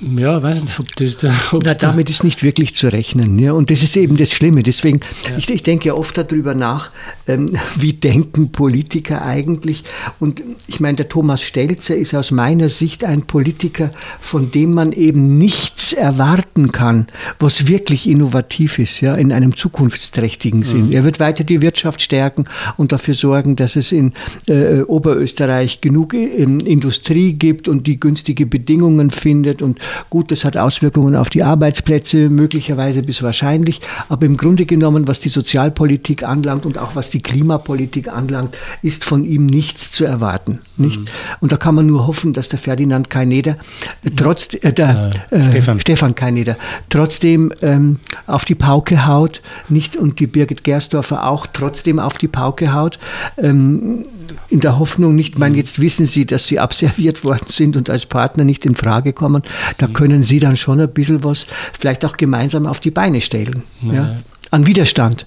Ja, 0.00 0.42
weiß 0.42 0.62
nicht, 0.62 0.78
ob 0.78 0.94
das. 0.96 1.16
Ob 1.52 1.64
Na, 1.64 1.74
damit 1.74 2.10
ist 2.10 2.22
nicht 2.22 2.42
wirklich 2.42 2.74
zu 2.74 2.88
rechnen. 2.88 3.38
Ja? 3.38 3.52
Und 3.52 3.70
das 3.70 3.82
ist 3.82 3.96
eben 3.96 4.16
das 4.16 4.30
Schlimme. 4.30 4.62
Deswegen, 4.62 5.00
ja. 5.28 5.36
ich, 5.38 5.48
ich, 5.48 5.62
denke 5.62 5.96
oft 5.96 6.18
darüber 6.18 6.54
nach, 6.54 6.90
ähm, 7.26 7.50
wie 7.76 7.94
denken 7.94 8.52
Politiker 8.52 9.22
eigentlich. 9.22 9.84
Und 10.20 10.42
ich 10.66 10.80
meine, 10.80 10.96
der 10.96 11.08
Thomas 11.08 11.42
Stelzer 11.42 11.96
ist 11.96 12.14
aus 12.14 12.30
meiner 12.30 12.68
Sicht 12.68 13.04
ein 13.04 13.22
Politiker, 13.22 13.90
von 14.20 14.50
dem 14.50 14.72
man 14.72 14.92
eben 14.92 15.38
nichts 15.38 15.92
erwarten 15.92 16.72
kann, 16.72 17.06
was 17.38 17.66
wirklich 17.66 18.06
innovativ 18.06 18.78
ist, 18.78 19.00
ja, 19.00 19.14
in 19.14 19.32
einem 19.32 19.56
zukunftsträchtigen 19.56 20.62
Sinn. 20.62 20.86
Mhm. 20.86 20.92
Er 20.92 21.04
wird 21.04 21.20
weiter 21.20 21.44
die 21.44 21.62
Wirtschaft 21.62 22.02
stärken 22.02 22.44
und 22.76 22.92
dafür 22.92 23.14
sorgen, 23.14 23.56
dass 23.56 23.76
es 23.76 23.92
in 23.92 24.12
äh, 24.46 24.82
Oberösterreich 24.82 25.80
genug 25.80 26.12
äh, 26.12 26.42
Industrie 26.42 27.32
gibt 27.32 27.68
und 27.68 27.86
die 27.86 27.98
günstige 27.98 28.46
Bedingungen 28.46 29.10
findet 29.10 29.62
und 29.62 29.78
Gut, 30.10 30.30
das 30.30 30.44
hat 30.44 30.56
Auswirkungen 30.56 31.16
auf 31.16 31.30
die 31.30 31.42
Arbeitsplätze, 31.42 32.28
möglicherweise 32.28 33.02
bis 33.02 33.22
wahrscheinlich, 33.22 33.80
aber 34.08 34.26
im 34.26 34.36
Grunde 34.36 34.66
genommen, 34.66 35.08
was 35.08 35.20
die 35.20 35.28
Sozialpolitik 35.28 36.22
anlangt 36.22 36.66
und 36.66 36.78
auch 36.78 36.96
was 36.96 37.10
die 37.10 37.20
Klimapolitik 37.20 38.08
anlangt, 38.08 38.56
ist 38.82 39.04
von 39.04 39.24
ihm 39.24 39.46
nichts 39.46 39.90
zu 39.90 40.04
erwarten. 40.04 40.60
Nicht? 40.76 41.00
Mhm. 41.00 41.06
Und 41.40 41.52
da 41.52 41.56
kann 41.56 41.74
man 41.74 41.86
nur 41.86 42.06
hoffen, 42.06 42.32
dass 42.32 42.48
der 42.48 42.58
Ferdinand 42.58 43.10
Kaineder, 43.10 43.56
äh, 44.04 44.10
trotz, 44.14 44.54
äh, 44.54 44.72
der, 44.72 45.10
äh, 45.30 45.42
Stefan. 45.42 45.80
Stefan 45.80 46.14
Kaineder, 46.14 46.56
trotzdem 46.88 47.52
ähm, 47.62 47.98
auf 48.26 48.44
die 48.44 48.54
Pauke 48.54 49.06
haut, 49.06 49.42
nicht 49.68 49.96
und 49.96 50.20
die 50.20 50.26
Birgit 50.26 50.64
Gersdorfer 50.64 51.26
auch 51.26 51.46
trotzdem 51.52 51.98
auf 51.98 52.18
die 52.18 52.28
Pauke 52.28 52.72
haut, 52.72 52.98
ähm, 53.38 54.04
in 54.48 54.60
der 54.60 54.78
Hoffnung 54.78 55.14
nicht, 55.14 55.38
mein, 55.38 55.52
mhm. 55.52 55.58
jetzt 55.58 55.80
wissen 55.80 56.06
Sie, 56.06 56.26
dass 56.26 56.46
Sie 56.46 56.58
abserviert 56.58 57.24
worden 57.24 57.46
sind 57.48 57.76
und 57.76 57.90
als 57.90 58.06
Partner 58.06 58.44
nicht 58.44 58.66
in 58.66 58.74
Frage 58.74 59.12
kommen. 59.12 59.42
Da 59.78 59.86
können 59.86 60.22
Sie 60.22 60.40
dann 60.40 60.56
schon 60.56 60.80
ein 60.80 60.90
bisschen 60.90 61.22
was 61.24 61.46
vielleicht 61.78 62.04
auch 62.04 62.16
gemeinsam 62.16 62.66
auf 62.66 62.80
die 62.80 62.90
Beine 62.90 63.20
stellen. 63.20 63.62
Ja. 63.82 63.92
ja 63.92 64.16
an 64.50 64.66
Widerstand. 64.66 65.26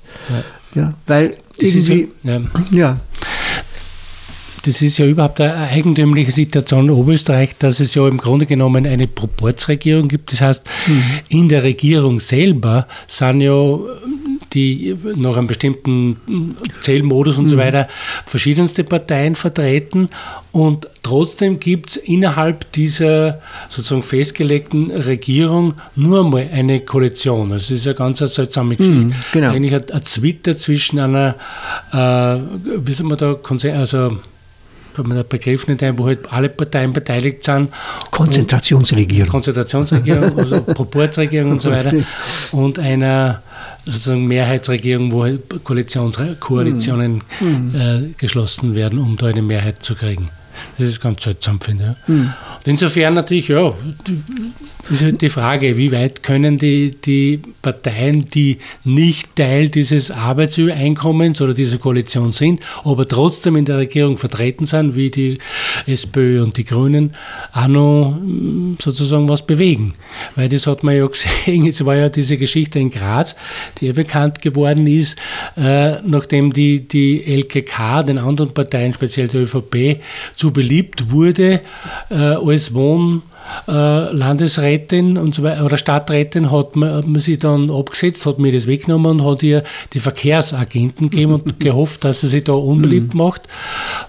Ja. 0.74 0.82
ja 0.82 0.94
weil 1.08 1.36
irgendwie, 1.58 2.10
ja. 2.24 2.42
ja. 2.72 3.00
Das 4.66 4.82
ist 4.82 4.98
ja 4.98 5.06
überhaupt 5.06 5.40
eine 5.40 5.56
eigentümliche 5.56 6.32
Situation 6.32 6.86
in 6.86 6.92
Oberösterreich, 6.92 7.56
dass 7.58 7.80
es 7.80 7.96
ja 7.96 8.06
im 8.08 8.18
Grunde 8.18 8.46
genommen 8.46 8.86
eine 8.86 9.08
Proportsregierung 9.08 10.10
gibt. 10.10 10.34
Das 10.34 10.42
heißt, 10.42 10.68
mhm. 10.88 11.04
in 11.30 11.50
der 11.50 11.64
Regierung 11.64 12.20
selber 12.20 12.86
sind 13.08 13.42
ja 13.42 13.80
die 14.54 14.96
nach 15.16 15.38
einem 15.38 15.48
bestimmten 15.48 16.56
Zählmodus 16.82 17.38
und 17.38 17.46
mhm. 17.46 17.50
so 17.50 17.58
weiter 17.58 17.88
verschiedenste 18.26 18.84
Parteien 18.84 19.36
vertreten 19.36 20.10
und 20.52 20.88
trotzdem 21.04 21.60
gibt 21.60 21.90
es 21.90 21.98
innerhalb 21.98 22.72
dieser 22.72 23.42
sozusagen 23.70 24.02
festgelegten 24.02 24.90
Regierung 24.90 25.76
nur 25.96 26.24
mal 26.24 26.50
eine 26.52 26.80
Koalition. 26.80 27.52
Also 27.52 27.74
es 27.74 27.82
ist 27.82 27.88
eine 27.88 27.96
ganz 27.96 28.20
seltsame 28.20 28.76
Geschichte. 28.76 29.06
Mhm, 29.06 29.14
genau. 29.32 29.52
Eigentlich 29.52 29.76
ein, 29.76 29.92
ein 29.92 30.06
Zwitter 30.06 30.58
zwischen 30.58 31.00
einer, 31.00 31.36
äh, 31.92 32.40
wie 32.78 32.94
soll 32.94 33.08
man 33.08 33.18
da, 33.18 33.36
also 33.78 34.18
wenn 35.00 35.08
man 35.08 35.18
den 35.18 35.28
Begriff 35.28 35.68
nicht 35.68 35.82
ein, 35.84 35.98
wo 35.98 36.08
halt 36.08 36.32
alle 36.32 36.50
Parteien 36.50 36.94
beteiligt 36.94 37.44
sind. 37.44 37.70
Konzentrationsregierung. 38.12 39.30
Konzentrationsregierung, 39.30 40.38
also 40.38 40.62
Proportsregierung 40.74 41.52
und 41.52 41.62
so 41.62 41.72
weiter. 41.72 41.94
Und 42.52 42.80
einer 42.80 43.42
sozusagen 43.86 44.28
Mehrheitsregierung, 44.28 45.12
wo 45.12 45.24
halt 45.24 45.64
Koalitions 45.64 46.20
Koalitionen 46.40 47.24
mhm. 47.40 47.76
äh, 47.76 48.14
geschlossen 48.18 48.76
werden, 48.76 49.00
um 49.00 49.18
da 49.18 49.28
eine 49.28 49.42
Mehrheit 49.42 49.84
zu 49.84 49.96
kriegen. 49.96 50.30
Das 50.78 50.88
ist 50.88 51.02
ganz 51.02 51.24
seltsam, 51.24 51.60
finde 51.60 51.96
ich. 52.04 52.08
Mhm. 52.08 52.34
Und 52.58 52.68
insofern 52.68 53.14
natürlich, 53.14 53.48
ja, 53.48 53.74
ist 54.90 55.04
halt 55.04 55.22
die 55.22 55.30
Frage, 55.30 55.78
wie 55.78 55.92
weit 55.92 56.24
können 56.24 56.58
die, 56.58 56.92
die 56.92 57.42
Parteien, 57.62 58.22
die 58.22 58.58
nicht 58.84 59.36
Teil 59.36 59.70
dieses 59.70 60.10
Arbeitseinkommens 60.10 61.42
oder 61.42 61.54
dieser 61.54 61.78
Koalition 61.78 62.32
sind, 62.32 62.62
aber 62.84 63.08
trotzdem 63.08 63.56
in 63.56 63.66
der 63.66 63.78
Regierung 63.78 64.18
vertreten 64.18 64.66
sind, 64.66 64.96
wie 64.96 65.10
die 65.10 65.38
SPÖ 65.86 66.42
und 66.42 66.58
die 66.58 66.64
Grünen, 66.64 67.14
auch 67.54 67.68
noch 67.68 68.16
hm, 68.20 68.78
sozusagen 68.82 69.30
was 69.30 69.46
bewegen. 69.46 69.94
Weil 70.36 70.50
das 70.50 70.66
hat 70.68 70.84
man 70.84 70.96
ja 70.96 71.06
gesehen, 71.06 71.66
jetzt 71.66 71.86
war 71.86 71.96
ja 71.96 72.10
diese 72.10 72.38
Geschichte 72.38 72.80
in 72.80 72.90
Graz, 72.90 73.36
die 73.80 73.88
ja 73.88 73.94
bekannt 73.94 74.42
geworden 74.42 74.88
ist, 74.88 75.18
äh, 75.56 76.02
nachdem 76.02 76.52
die, 76.52 76.88
die 76.88 77.24
LKK 77.26 78.04
den 78.04 78.18
anderen 78.18 78.54
Parteien, 78.54 78.94
speziell 78.94 79.28
der 79.28 79.42
ÖVP, 79.42 80.02
zu 80.36 80.49
beliebt 80.52 81.12
wurde 81.12 81.62
äh, 82.10 82.16
als 82.16 82.74
Wohn- 82.74 83.22
Landesrätin 83.66 85.18
und 85.18 85.36
so 85.36 85.44
weiter, 85.44 85.66
oder 85.66 85.78
Stadträtin 85.78 86.52
hat 86.52 86.76
man, 86.76 86.94
hat 86.94 87.08
man 87.08 87.20
sie 87.20 87.38
dann 87.38 87.70
abgesetzt, 87.70 88.26
hat 88.26 88.40
mir 88.40 88.52
das 88.52 88.68
weggenommen 88.68 89.20
und 89.20 89.26
hat 89.26 89.44
ihr 89.44 89.64
die 89.94 90.00
Verkehrsagenten 90.00 91.10
gegeben 91.10 91.34
und 91.34 91.60
gehofft, 91.60 92.04
dass 92.04 92.22
sie 92.22 92.28
sich 92.28 92.44
da 92.44 92.54
unbeliebt 92.54 93.14
mhm. 93.14 93.20
macht, 93.20 93.44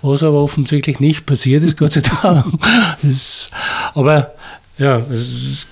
was 0.02 0.22
aber 0.22 0.42
offensichtlich 0.42 1.00
nicht 1.00 1.26
passiert 1.26 1.62
ist, 1.62 1.76
Gott 1.76 1.92
sei 1.92 2.02
Dank. 2.22 2.44
Das, 3.02 3.50
aber 3.94 4.32
ja, 4.80 5.02
es 5.12 5.66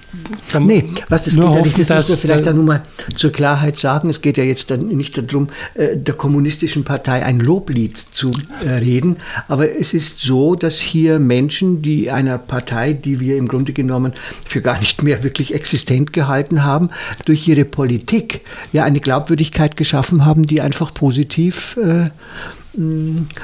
kann 0.51 0.67
nee, 0.67 0.85
was 1.09 1.23
das 1.23 1.35
nur 1.35 1.49
geht 1.49 1.59
hoffen, 1.61 1.71
ja 1.71 1.79
nicht, 1.79 1.91
das 1.91 2.09
muss 2.09 2.09
man 2.11 2.19
vielleicht 2.19 2.49
auch 2.49 2.53
nur 2.53 2.65
mal 2.65 2.83
zur 3.17 3.33
Klarheit 3.33 3.79
sagen. 3.79 4.11
Es 4.11 4.21
geht 4.21 4.37
ja 4.37 4.45
jetzt 4.45 4.71
dann 4.71 4.89
nicht 4.89 5.17
darum, 5.17 5.49
äh, 5.75 5.97
der 5.97 6.15
kommunistischen 6.15 6.85
Partei 6.85 7.25
ein 7.25 7.41
Loblied 7.41 7.97
zu 8.11 8.31
äh, 8.63 8.69
reden, 8.69 9.17
aber 9.49 9.75
es 9.79 9.95
ist 9.95 10.21
so, 10.21 10.55
dass 10.55 10.79
hier 10.79 11.19
Menschen, 11.19 11.81
die 11.81 12.11
einer 12.11 12.37
Partei, 12.37 12.93
die 12.93 13.19
wir 13.19 13.39
im 13.39 13.49
Grunde 13.49 13.73
genommen 13.73 14.13
für 14.47 14.61
gar 14.61 14.79
nicht 14.79 15.03
mehr 15.03 15.23
wirklich 15.23 15.55
existent 15.55 16.13
gehalten 16.13 16.63
haben, 16.63 16.91
durch 17.25 17.49
ihre 17.49 17.65
Politik 17.65 18.43
ja 18.75 18.85
eine 18.85 19.01
Glaubwürdigkeit 19.01 19.79
geschaffen 19.79 20.27
haben, 20.27 20.43
die 20.43 20.61
einfach 20.61 20.93
positiv 20.93 21.79
äh, 21.83 22.11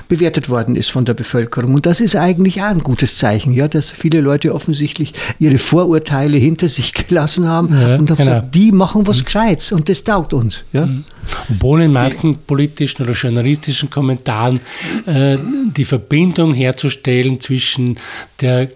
bewertet 0.08 0.48
worden 0.48 0.76
ist 0.76 0.90
von 0.90 1.04
der 1.04 1.14
Bevölkerung. 1.14 1.74
Und 1.74 1.86
das 1.86 2.00
ist 2.00 2.14
eigentlich 2.14 2.62
auch 2.62 2.66
ein 2.66 2.82
gutes 2.82 3.16
Zeichen, 3.16 3.52
ja, 3.52 3.68
dass 3.68 3.90
viele 3.90 4.20
Leute 4.20 4.54
offensichtlich 4.54 5.14
ihre 5.38 5.58
Vorurteile 5.58 6.36
hinter 6.36 6.68
sich 6.68 6.92
gelassen 7.08 7.48
haben 7.48 7.68
ja, 7.72 7.96
und 7.96 8.10
haben 8.10 8.16
genau. 8.16 8.16
gesagt, 8.16 8.54
die 8.54 8.72
machen 8.72 9.06
was 9.06 9.20
mhm. 9.20 9.24
Gescheites 9.24 9.72
und 9.72 9.88
das 9.88 10.04
taugt 10.04 10.34
uns. 10.34 10.64
Ja. 10.72 10.86
Mhm. 10.86 11.04
Obwohl 11.50 11.82
in 11.82 11.92
manchen 11.92 12.36
politischen 12.36 13.02
oder 13.02 13.14
journalistischen 13.14 13.88
Kommentaren 13.88 14.60
äh, 15.06 15.38
die 15.74 15.84
Verbindung 15.84 16.52
herzustellen 16.52 17.40
zwischen 17.40 17.98
der 18.40 18.68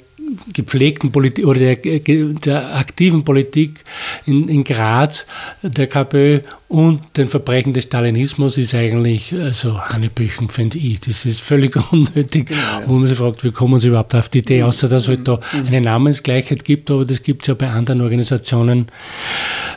gepflegten 0.52 1.12
Politik 1.12 1.46
oder 1.46 1.58
der, 1.58 1.76
der 1.76 2.76
aktiven 2.76 3.24
Politik 3.24 3.84
in, 4.26 4.48
in, 4.48 4.64
Graz, 4.64 5.26
der 5.62 5.86
KPÖ 5.86 6.40
und 6.68 7.00
den 7.16 7.28
Verbrechen 7.28 7.72
des 7.72 7.84
Stalinismus 7.84 8.58
ist 8.58 8.74
eigentlich 8.74 9.34
also 9.34 9.80
Hanebüchen, 9.80 10.48
finde 10.48 10.78
ich. 10.78 11.00
Das 11.00 11.24
ist 11.24 11.40
völlig 11.40 11.76
unnötig, 11.92 12.48
genau, 12.48 12.60
ja. 12.60 12.82
wo 12.86 12.94
man 12.94 13.06
sich 13.06 13.18
fragt, 13.18 13.44
wie 13.44 13.52
kommen 13.52 13.80
sie 13.80 13.88
überhaupt 13.88 14.14
auf 14.14 14.28
die 14.28 14.38
Idee, 14.38 14.62
außer 14.62 14.88
dass 14.88 15.02
es 15.02 15.08
halt 15.08 15.26
da 15.26 15.40
mhm. 15.52 15.66
eine 15.66 15.80
Namensgleichheit 15.80 16.64
gibt, 16.64 16.90
aber 16.90 17.04
das 17.04 17.22
gibt 17.22 17.42
es 17.42 17.48
ja 17.48 17.54
bei 17.54 17.68
anderen 17.68 18.00
Organisationen 18.00 18.88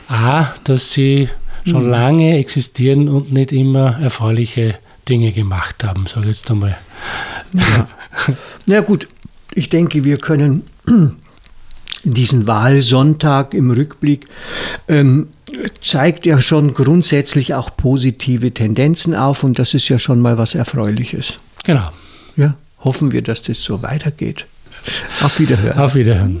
auch, 0.08 0.46
dass 0.64 0.92
sie 0.92 1.28
schon 1.66 1.84
mhm. 1.84 1.90
lange 1.90 2.38
existieren 2.38 3.08
und 3.08 3.32
nicht 3.32 3.52
immer 3.52 3.98
erfreuliche 4.00 4.76
Dinge 5.08 5.32
gemacht 5.32 5.84
haben, 5.84 6.06
sage 6.06 6.30
ich 6.30 6.38
jetzt 6.38 6.50
einmal. 6.50 6.76
Ja. 7.52 7.88
ja 8.66 8.80
gut, 8.80 9.08
ich 9.54 9.68
denke, 9.68 10.04
wir 10.04 10.18
können 10.18 10.64
diesen 12.04 12.46
Wahlsonntag 12.46 13.54
im 13.54 13.70
Rückblick 13.70 14.26
ähm, 14.88 15.28
zeigt 15.80 16.26
ja 16.26 16.40
schon 16.40 16.74
grundsätzlich 16.74 17.54
auch 17.54 17.76
positive 17.76 18.52
Tendenzen 18.52 19.14
auf 19.14 19.44
und 19.44 19.58
das 19.58 19.74
ist 19.74 19.88
ja 19.88 19.98
schon 19.98 20.20
mal 20.20 20.38
was 20.38 20.54
Erfreuliches. 20.54 21.34
Genau. 21.64 21.90
Ja, 22.36 22.54
hoffen 22.80 23.12
wir, 23.12 23.22
dass 23.22 23.42
das 23.42 23.62
so 23.62 23.82
weitergeht. 23.82 24.46
Auf 25.20 25.38
Wiederhören. 25.38 25.78
Auf 25.78 25.94
Wiederhören. 25.94 26.40